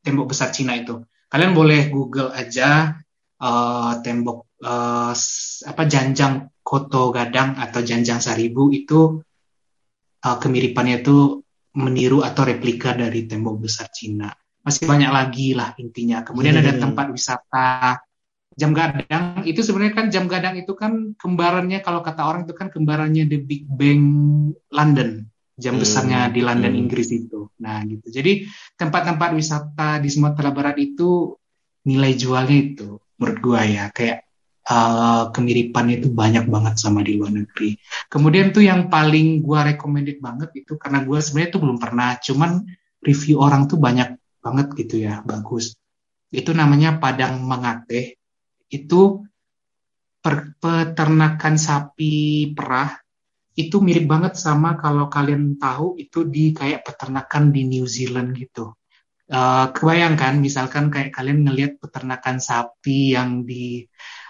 tembok 0.00 0.32
besar 0.32 0.54
Cina 0.54 0.72
itu. 0.72 1.04
Kalian 1.28 1.52
boleh 1.52 1.90
Google 1.90 2.30
aja 2.32 2.94
uh, 3.42 3.92
tembok 4.00 4.53
uh, 4.62 5.12
apa 5.66 5.82
Janjang 5.88 6.54
Koto 6.62 7.10
Gadang 7.10 7.58
atau 7.58 7.80
Janjang 7.82 8.22
Seribu 8.22 8.70
itu 8.70 9.18
uh, 10.22 10.36
kemiripannya 10.38 11.02
itu 11.02 11.42
meniru 11.74 12.22
atau 12.22 12.46
replika 12.46 12.94
dari 12.94 13.26
tembok 13.26 13.66
besar 13.66 13.90
Cina 13.90 14.30
masih 14.64 14.88
banyak 14.88 15.10
lagi 15.12 15.52
lah 15.52 15.76
intinya. 15.76 16.24
Kemudian 16.24 16.56
hmm. 16.56 16.62
ada 16.64 16.72
tempat 16.80 17.06
wisata 17.12 17.68
jam 18.54 18.70
gadang 18.72 19.42
itu 19.44 19.60
sebenarnya 19.60 19.94
kan 19.94 20.06
jam 20.08 20.24
gadang 20.30 20.54
itu 20.56 20.72
kan 20.78 21.12
kembarannya 21.18 21.82
kalau 21.82 22.00
kata 22.00 22.22
orang 22.24 22.46
itu 22.48 22.54
kan 22.56 22.70
kembarannya 22.72 23.26
The 23.28 23.38
Big 23.44 23.66
Bang 23.68 24.02
London 24.72 25.26
jam 25.58 25.78
besarnya 25.78 26.32
di 26.32 26.40
London 26.40 26.72
hmm. 26.72 26.80
Inggris 26.80 27.12
itu. 27.12 27.52
Nah 27.60 27.84
gitu. 27.84 28.08
Jadi 28.08 28.48
tempat-tempat 28.80 29.36
wisata 29.36 30.00
di 30.00 30.08
Sumatera 30.08 30.48
Barat 30.50 30.80
itu 30.80 31.36
nilai 31.84 32.16
jualnya 32.16 32.58
itu 32.58 32.96
menurut 33.20 33.38
gua 33.44 33.60
ya 33.68 33.92
kayak 33.92 34.23
uh, 34.68 35.30
kemiripannya 35.30 36.00
itu 36.00 36.08
banyak 36.10 36.48
banget 36.48 36.74
sama 36.80 37.04
di 37.04 37.16
luar 37.16 37.32
negeri. 37.32 37.76
Kemudian 38.08 38.50
tuh 38.50 38.64
yang 38.64 38.88
paling 38.88 39.44
gua 39.44 39.68
recommended 39.68 40.18
banget 40.20 40.50
itu 40.56 40.76
karena 40.80 41.04
gua 41.04 41.20
sebenarnya 41.20 41.50
tuh 41.54 41.60
belum 41.62 41.78
pernah, 41.80 42.16
cuman 42.20 42.50
review 43.04 43.36
orang 43.40 43.68
tuh 43.68 43.76
banyak 43.76 44.16
banget 44.40 44.66
gitu 44.76 44.96
ya, 45.00 45.20
bagus. 45.24 45.76
Itu 46.32 46.56
namanya 46.56 46.98
Padang 46.98 47.44
Mengate. 47.44 48.18
Itu 48.68 49.24
per, 50.24 50.56
peternakan 50.56 51.54
sapi 51.60 52.50
perah 52.56 52.96
itu 53.54 53.78
mirip 53.78 54.10
banget 54.10 54.34
sama 54.34 54.74
kalau 54.74 55.06
kalian 55.06 55.54
tahu 55.62 55.94
itu 55.94 56.26
di 56.26 56.50
kayak 56.50 56.82
peternakan 56.82 57.54
di 57.54 57.62
New 57.70 57.86
Zealand 57.86 58.34
gitu. 58.34 58.74
Uh, 59.24 59.72
kebayangkan 59.72 60.36
misalkan 60.36 60.92
kayak 60.92 61.14
kalian 61.14 61.48
ngelihat 61.48 61.80
peternakan 61.80 62.42
sapi 62.42 63.16
yang 63.16 63.46
di 63.46 63.88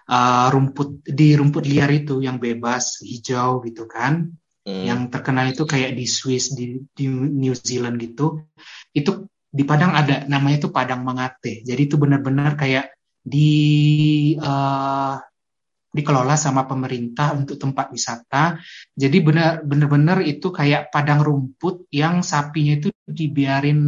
uh, 0.09 0.47
rumput 0.53 1.05
di 1.05 1.37
rumput 1.37 1.65
liar 1.65 1.91
itu 1.93 2.21
yang 2.21 2.41
bebas 2.41 3.01
hijau 3.05 3.63
gitu 3.65 3.85
kan 3.89 4.33
hmm. 4.65 4.85
yang 4.85 5.01
terkenal 5.13 5.49
itu 5.49 5.65
kayak 5.69 5.97
di 5.97 6.07
Swiss 6.09 6.53
di, 6.53 6.81
di 6.93 7.07
New 7.11 7.55
Zealand 7.55 8.01
gitu 8.01 8.45
itu 8.95 9.29
di 9.55 9.63
Padang 9.63 9.95
ada 9.95 10.27
namanya 10.27 10.67
itu 10.67 10.69
Padang 10.75 11.07
Mangate. 11.07 11.63
Jadi 11.63 11.87
itu 11.87 11.95
benar-benar 11.95 12.59
kayak 12.59 12.99
di 13.23 14.35
uh, 14.35 15.15
dikelola 15.95 16.35
sama 16.35 16.67
pemerintah 16.67 17.39
untuk 17.39 17.55
tempat 17.63 17.95
wisata. 17.95 18.59
Jadi 18.99 19.23
benar-benar 19.63 20.27
itu 20.27 20.51
kayak 20.51 20.91
padang 20.91 21.23
rumput 21.23 21.87
yang 21.95 22.27
sapinya 22.27 22.83
itu 22.83 22.91
dibiarin 23.07 23.81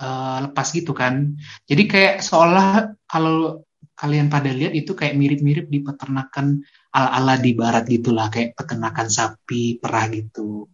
uh, 0.00 0.38
lepas 0.48 0.66
gitu 0.72 0.96
kan. 0.96 1.36
Jadi 1.68 1.82
kayak 1.84 2.14
seolah 2.24 2.96
kalau 3.04 3.60
kalian 3.94 4.26
pada 4.26 4.50
lihat 4.50 4.74
itu 4.74 4.92
kayak 4.92 5.14
mirip-mirip 5.14 5.70
di 5.70 5.78
peternakan 5.80 6.66
ala-ala 6.90 7.38
di 7.38 7.54
barat 7.54 7.86
gitulah 7.86 8.26
kayak 8.30 8.58
peternakan 8.58 9.06
sapi 9.06 9.78
perah 9.78 10.10
gitu. 10.10 10.66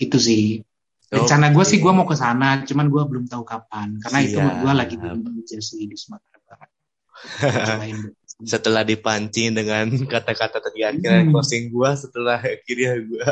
Itu 0.00 0.16
sih. 0.16 0.64
Rencana 1.08 1.52
gue 1.52 1.64
sih 1.64 1.80
gue 1.80 1.92
mau 1.92 2.04
ke 2.04 2.16
sana 2.16 2.64
cuman 2.64 2.88
gue 2.88 3.02
belum 3.04 3.24
tahu 3.28 3.44
kapan. 3.44 4.00
Karena 4.00 4.18
itu 4.24 4.38
gue 4.40 4.72
lagi 4.72 4.96
di 4.96 5.56
sih 5.60 5.88
di 5.88 5.96
Sumatera 5.96 6.38
Barat. 6.44 6.70
Setelah 8.38 8.86
dipancing 8.86 9.50
dengan 9.50 9.90
kata-kata 10.12 10.62
tadi 10.62 10.86
akhirnya 10.86 11.26
hmm. 11.26 11.34
closing 11.34 11.74
gue 11.74 11.90
setelah 11.98 12.38
akhirnya 12.38 13.02
gue 13.02 13.28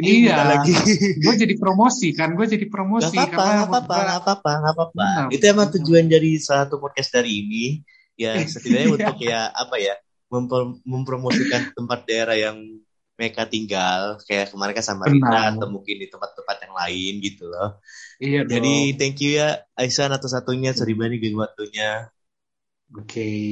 ini 0.00 0.24
iya. 0.24 0.40
lagi. 0.40 0.72
Gue 1.22 1.36
jadi 1.36 1.52
promosi 1.60 2.16
kan 2.16 2.32
gue 2.32 2.48
jadi 2.48 2.64
promosi 2.72 3.12
gak 3.12 3.28
apa-apa 3.28 3.44
gak 3.44 3.68
apa-apa 3.68 3.96
gak 4.00 4.18
apa-apa 4.24 4.52
gak 4.56 4.72
apa-apa. 4.72 5.06
Itu 5.36 5.44
emang 5.52 5.68
tujuan 5.76 6.08
dari 6.08 6.40
satu 6.40 6.80
podcast 6.80 7.12
dari 7.12 7.44
ini 7.44 7.64
ya 8.18 8.34
setidaknya 8.52 8.88
untuk 8.98 9.16
ya 9.22 9.48
apa 9.54 9.78
ya 9.78 9.94
mempromosikan 10.84 11.72
tempat 11.72 12.04
daerah 12.04 12.36
yang 12.36 12.60
mereka 13.18 13.50
tinggal 13.50 14.20
kayak 14.28 14.54
kemarin 14.54 14.78
kan 14.78 14.86
sama 14.86 15.10
Rina 15.10 15.50
atau 15.50 15.66
mungkin 15.66 15.98
di 15.98 16.06
tempat-tempat 16.06 16.56
yang 16.68 16.74
lain 16.76 17.12
gitu 17.18 17.50
loh. 17.50 17.82
Iya. 18.22 18.46
Jadi 18.46 18.94
thank 18.94 19.18
you 19.18 19.42
ya 19.42 19.58
Aisyah 19.74 20.14
atau 20.14 20.30
satunya 20.30 20.70
sorry 20.70 20.94
banget 20.94 21.26
geng 21.26 21.34
waktunya. 21.34 22.12
Oke. 22.94 23.10
Okay. 23.10 23.48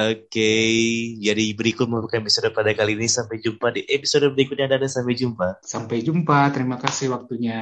Oke, 0.00 0.32
okay. 0.32 0.72
jadi 1.20 1.52
berikut 1.52 1.84
merupakan 1.84 2.24
episode 2.24 2.48
pada 2.56 2.72
kali 2.72 2.96
ini. 2.96 3.04
Sampai 3.04 3.36
jumpa 3.36 3.68
di 3.68 3.84
episode 3.84 4.32
berikutnya. 4.32 4.64
dan 4.64 4.88
sampai 4.88 5.12
jumpa. 5.12 5.60
Sampai 5.60 6.00
jumpa. 6.00 6.48
Terima 6.56 6.80
kasih 6.80 7.12
waktunya. 7.12 7.60